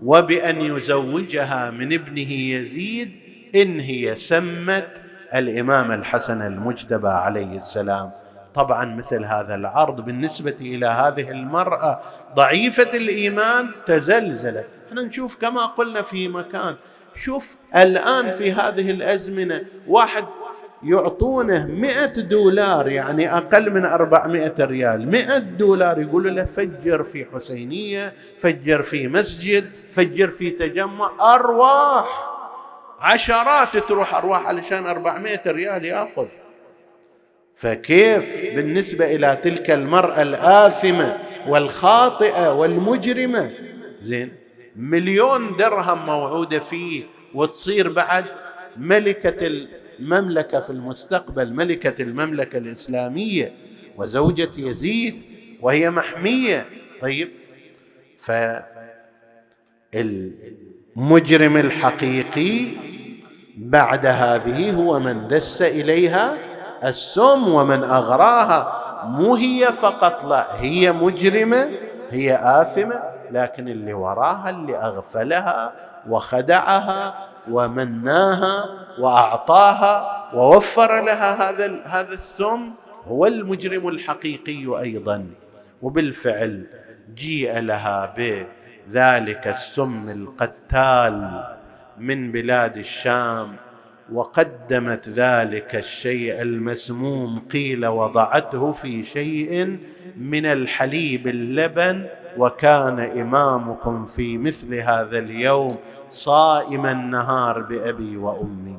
وبأن 0.02 0.60
يزوجها 0.60 1.70
من 1.70 1.92
ابنه 1.92 2.32
يزيد 2.32 3.12
إن 3.54 3.80
هي 3.80 4.14
سمت 4.14 4.88
الإمام 5.34 5.92
الحسن 5.92 6.42
المجتبى 6.42 7.08
عليه 7.08 7.56
السلام. 7.56 8.10
طبعا 8.54 8.84
مثل 8.84 9.24
هذا 9.24 9.54
العرض 9.54 10.00
بالنسبة 10.00 10.56
إلى 10.60 10.86
هذه 10.86 11.30
المرأة. 11.30 12.00
ضعيفة 12.36 12.96
الإيمان 12.96 13.70
تزلزلت. 13.86 14.66
إحنا 14.88 15.02
نشوف 15.02 15.36
كما 15.36 15.66
قلنا 15.66 16.02
في 16.02 16.28
مكان. 16.28 16.76
شوف 17.14 17.56
الآن 17.76 18.30
في 18.30 18.52
هذه 18.52 18.90
الأزمنة 18.90 19.64
واحد 19.86 20.24
يعطونه 20.82 21.66
مئة 21.66 22.20
دولار 22.20 22.88
يعني 22.88 23.36
أقل 23.36 23.72
من 23.72 23.84
أربعمائة 23.84 24.54
ريال. 24.60 25.10
مئة 25.10 25.38
دولار 25.38 26.00
يقولوا 26.00 26.30
له 26.30 26.44
فجر 26.44 27.02
في 27.02 27.26
حسينية 27.34 28.12
فجر 28.40 28.82
في 28.82 29.08
مسجد 29.08 29.70
فجر 29.92 30.28
في 30.28 30.50
تجمع 30.50 31.34
أرواح. 31.34 32.30
عشرات 33.00 33.76
تروح 33.76 34.14
أرواح 34.14 34.46
علشان 34.46 34.86
أربعمائة 34.86 35.50
ريال 35.52 35.84
يأخذ. 35.84 36.26
فكيف 37.56 38.54
بالنسبة 38.56 39.14
إلى 39.14 39.38
تلك 39.42 39.70
المرأة 39.70 40.22
الآثمة 40.22 41.18
والخاطئة 41.48 42.52
والمجرمة؟ 42.54 43.50
زين 44.02 44.32
مليون 44.76 45.56
درهم 45.56 46.06
موعودة 46.06 46.58
فيه 46.58 47.02
وتصير 47.34 47.92
بعد 47.92 48.24
ملكة 48.76 49.66
المملكة 50.00 50.60
في 50.60 50.70
المستقبل 50.70 51.54
ملكة 51.54 52.02
المملكة 52.02 52.58
الإسلامية 52.58 53.52
وزوجة 53.96 54.48
يزيد 54.58 55.22
وهي 55.60 55.90
محمية. 55.90 56.66
طيب 57.00 57.30
فالمجرم 59.92 61.56
الحقيقي 61.56 62.60
بعد 63.56 64.06
هذه 64.06 64.70
هو 64.72 65.00
من 65.00 65.28
دس 65.28 65.62
إليها 65.62 66.36
السم 66.84 67.48
ومن 67.48 67.84
أغراها 67.84 68.84
مو 69.06 69.34
هي 69.34 69.66
فقط 69.72 70.24
لا 70.24 70.46
هي 70.60 70.92
مجرمة 70.92 71.70
هي 72.10 72.38
آثمة 72.42 73.02
لكن 73.30 73.68
اللي 73.68 73.92
وراها 73.94 74.50
اللي 74.50 74.76
أغفلها 74.76 75.72
وخدعها 76.08 77.14
ومناها 77.50 78.64
وأعطاها 78.98 80.24
ووفر 80.34 81.04
لها 81.04 81.50
هذا 81.50 81.80
هذا 81.84 82.12
السم 82.14 82.70
هو 83.08 83.26
المجرم 83.26 83.88
الحقيقي 83.88 84.80
أيضا. 84.80 85.26
وبالفعل 85.82 86.66
جيء 87.14 87.58
لها 87.58 88.14
بذلك 88.16 89.46
السم 89.46 90.08
القتال 90.10 91.44
من 91.98 92.32
بلاد 92.32 92.76
الشام 92.76 93.56
وقدمت 94.12 95.08
ذلك 95.08 95.76
الشيء 95.76 96.42
المسموم 96.42 97.38
قيل 97.52 97.86
وضعته 97.86 98.72
في 98.72 99.04
شيء 99.04 99.78
من 100.16 100.46
الحليب 100.46 101.28
اللبن 101.28 102.06
وكان 102.38 103.00
إمامكم 103.00 104.06
في 104.06 104.38
مثل 104.38 104.74
هذا 104.74 105.18
اليوم 105.18 105.76
صائم 106.10 106.86
النهار 106.86 107.60
بأبي 107.60 108.16
وأمي. 108.16 108.78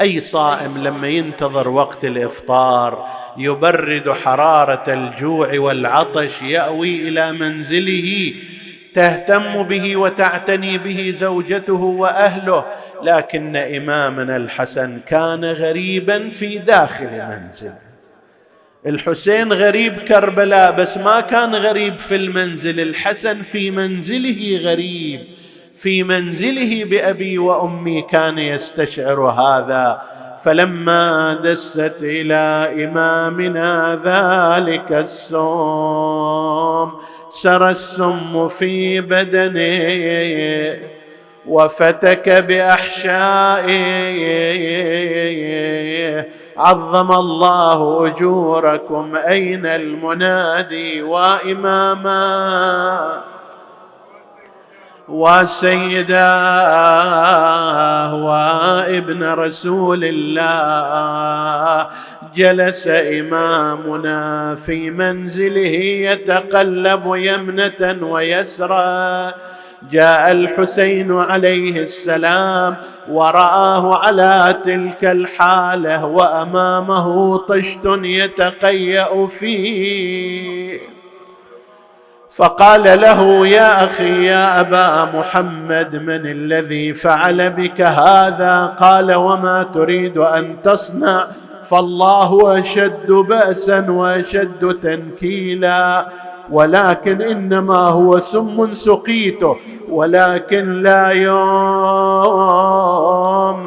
أي 0.00 0.20
صائم 0.20 0.78
لما 0.78 1.08
ينتظر 1.08 1.68
وقت 1.68 2.04
الإفطار 2.04 3.08
يبرد 3.36 4.10
حرارة 4.10 4.84
الجوع 4.92 5.58
والعطش 5.58 6.42
يأوي 6.42 7.08
إلى 7.08 7.32
منزله 7.32 8.34
تهتم 8.94 9.62
به 9.62 9.96
وتعتني 9.96 10.78
به 10.78 11.14
زوجته 11.18 11.82
وأهله 11.82 12.64
لكن 13.02 13.56
إمامنا 13.56 14.36
الحسن 14.36 15.00
كان 15.06 15.44
غريبا 15.44 16.28
في 16.28 16.58
داخل 16.58 17.06
منزله 17.06 17.74
الحسين 18.86 19.52
غريب 19.52 19.98
كربلاء 19.98 20.72
بس 20.72 20.98
ما 20.98 21.20
كان 21.20 21.54
غريب 21.54 21.98
في 21.98 22.16
المنزل 22.16 22.80
الحسن 22.80 23.42
في 23.42 23.70
منزله 23.70 24.60
غريب. 24.62 25.26
في 25.76 26.02
منزله 26.02 26.84
بأبي 26.84 27.38
وأمي 27.38 28.02
كان 28.02 28.38
يستشعر 28.38 29.20
هذا. 29.20 30.02
فلما 30.44 31.34
دست 31.34 31.96
إلى 32.00 32.68
إمامنا 32.84 34.00
ذلك 34.04 34.92
السم 34.92 35.38
سرى 37.32 37.70
السم 37.70 38.48
في 38.48 39.00
بدنه 39.00 40.78
وفتك 41.46 42.28
بأحشائه. 42.28 43.72
عظم 46.56 47.12
الله 47.12 48.06
أجوركم 48.06 49.16
أين 49.16 49.66
المنادي 49.66 51.02
وإماما. 51.02 52.22
وسيداه 55.08 56.14
وابن 58.14 59.24
رسول 59.24 60.04
الله. 60.04 61.86
جلس 62.34 62.88
إمامنا 62.88 64.54
في 64.54 64.90
منزله 64.90 65.76
يتقلب 66.10 67.02
يمنة 67.14 67.98
ويسرى 68.02 69.32
جاء 69.90 70.32
الحسين 70.32 71.18
عليه 71.18 71.82
السلام 71.82 72.76
ورآه 73.08 73.96
على 74.04 74.60
تلك 74.64 75.04
الحالة 75.04 76.04
وأمامه 76.04 77.38
طشت 77.38 77.98
يتقيأ 78.02 79.26
فيه. 79.26 80.80
فقال 82.30 83.00
له 83.00 83.46
يا 83.46 83.84
أخي 83.84 84.26
يا 84.26 84.60
أبا 84.60 85.18
محمد 85.18 85.96
من 85.96 86.26
الذي 86.26 86.94
فعل 86.94 87.50
بك 87.50 87.80
هذا؟ 87.80 88.66
قال 88.80 89.14
وما 89.14 89.62
تريد 89.62 90.18
أن 90.18 90.56
تصنع؟ 90.62 91.26
فالله 91.72 92.58
أشد 92.60 93.10
بأسا 93.10 93.90
وأشد 93.90 94.78
تنكيلا. 94.82 96.08
ولكن 96.50 97.22
إنما 97.22 97.78
هو 97.78 98.18
سم 98.18 98.74
سقيته 98.74 99.56
ولكن 99.88 100.82
لا 100.82 101.08
يوم 101.08 101.40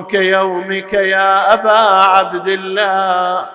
كيومك 0.04 0.94
يا 0.94 1.54
أبا 1.54 1.80
عبد 2.16 2.48
الله. 2.48 3.46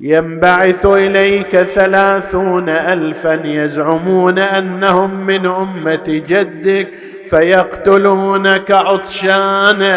ينبعث 0.00 0.86
إليك 0.86 1.56
ثلاثون 1.56 2.68
الفا 2.68 3.40
يزعمون 3.44 4.38
أنهم 4.38 5.14
من 5.14 5.46
أمة 5.46 6.22
جدك. 6.28 6.88
فيقتلونك 7.30 8.70
عطشانا 8.70 9.96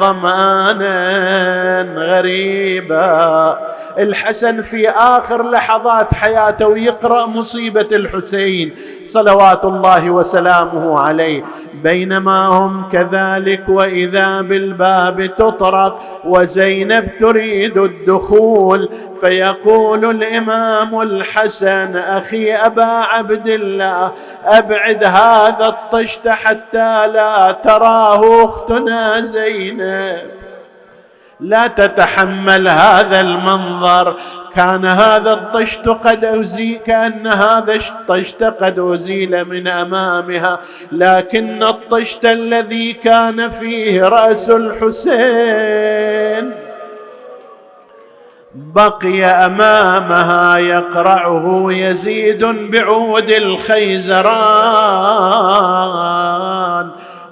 ظمانا 0.00 0.94
غريبا. 1.96 3.58
الحسن 3.98 4.62
في 4.62 4.90
آخر 4.90 5.50
لحظات 5.50 6.14
حياته 6.14 6.66
ويقرا 6.66 7.26
مصيبة 7.26 7.88
الحسين 7.92 8.74
صلوات 9.06 9.64
الله 9.64 10.10
وسلامه 10.10 11.00
عليه. 11.00 11.44
بينما 11.82 12.46
هم 12.46 12.88
كذلك 12.88 13.68
وإذا 13.68 14.40
بالباب 14.40 15.26
تطرق 15.36 16.00
وزينب 16.24 17.16
تريد 17.18 17.78
الدخول 17.78 18.88
فيقول 19.20 20.04
الإمام 20.04 21.00
الحسن 21.00 21.96
أخي 21.96 22.52
أبا 22.52 22.84
عبد 22.84 23.48
الله 23.48 24.12
أبعد 24.44 25.04
هذا 25.04 25.68
الطشت 25.84 26.28
حتى 26.28 27.06
لا 27.06 27.56
تراه 27.64 28.44
أختنا 28.44 29.20
زينب. 29.20 30.30
لا 31.40 31.66
تتحمل 31.66 32.68
هذا 32.68 33.20
المنظر. 33.20 34.16
كان 34.54 34.84
هذا 34.84 35.32
الطشت 35.32 35.88
قد 35.88 36.24
أزيل 36.24 36.78
كأن 36.78 37.26
هذا 37.26 37.74
الطشت 37.74 38.42
قد 38.42 38.78
أزيل 38.78 39.44
من 39.44 39.68
أمامها. 39.68 40.58
لكن 40.92 41.62
الطشت 41.62 42.24
الذي 42.24 42.92
كان 42.92 43.50
فيه 43.50 44.04
رأس 44.04 44.50
الحسين 44.50 46.54
بقي 48.54 49.24
أمامها 49.24 50.58
يقرعه 50.58 51.66
يزيد 51.72 52.44
بعود 52.44 53.30
الخيزران 53.30 54.10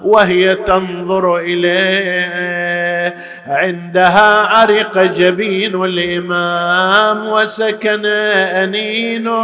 وهي 0.03 0.55
تنظر 0.55 1.37
إليه. 1.37 3.15
عندها 3.47 4.47
عرق 4.47 4.97
جبين 4.97 5.83
الامام 5.83 7.27
وسكن 7.27 8.05
أنينه. 8.05 9.43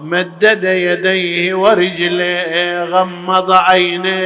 مدد 0.00 0.64
يديه 0.64 1.54
ورجليه 1.54 2.84
غمض 2.84 3.52
عينيه. 3.52 4.18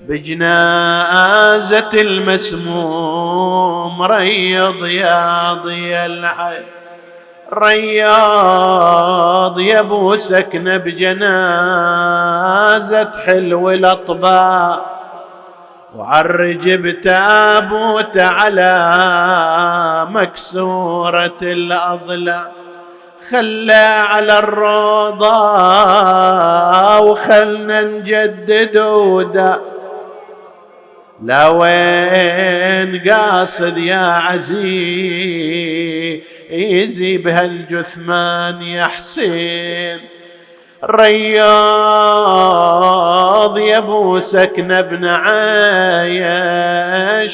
بجنازة 0.08 1.90
المسموم 1.94 4.02
ريض 4.02 4.86
يا 4.86 5.52
ضي 5.52 5.96
العين 6.06 6.64
رياض 7.52 9.60
يا 9.60 9.80
أبو 9.80 10.16
سكنه 10.16 10.76
بجنازة 10.76 11.28
حلو 13.26 13.70
الاطباق 13.70 14.94
وعرج 15.96 16.70
بتابوت 16.70 18.16
على 18.16 18.96
مكسورة 20.10 21.38
الأضلاع 21.42 22.46
خلى 23.30 24.04
على 24.08 24.38
الروضة 24.38 25.38
وخلنا 27.00 27.82
نجدد 27.82 28.76
ودا 28.78 29.60
لا 31.22 31.48
وين 31.48 33.10
قاصد 33.10 33.78
يا 33.78 33.96
عزيزي 33.96 34.78
بهالجثمان 37.18 38.62
يا 38.62 38.86
حسين. 38.86 40.00
رياض 40.84 41.38
يا 43.58 43.78
أبو 43.78 44.20
سكنه 44.20 44.80
بن 44.80 45.04
عايش 45.04 46.52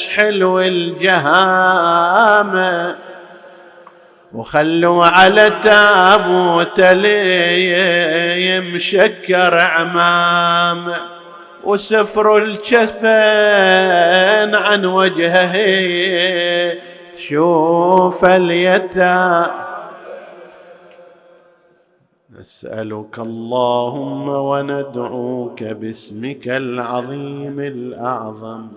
حلو 0.09 0.61
الجهامة. 0.61 2.15
وخلوا 4.33 5.07
على 5.07 5.53
تابوت 5.63 6.81
لي 6.81 8.61
مشكر 8.61 9.59
عمامة. 9.59 11.15
وسفروا 11.67 12.39
الجفن 12.39 13.05
عن 14.55 14.85
وجهه 14.85 15.55
تشوف 17.17 18.25
اليتامى 18.25 19.65
نسألك 22.41 23.19
اللهم 23.19 24.29
وندعوك 24.29 25.63
باسمك 25.65 26.49
العظيم 26.49 27.61
الأعظم. 27.61 28.69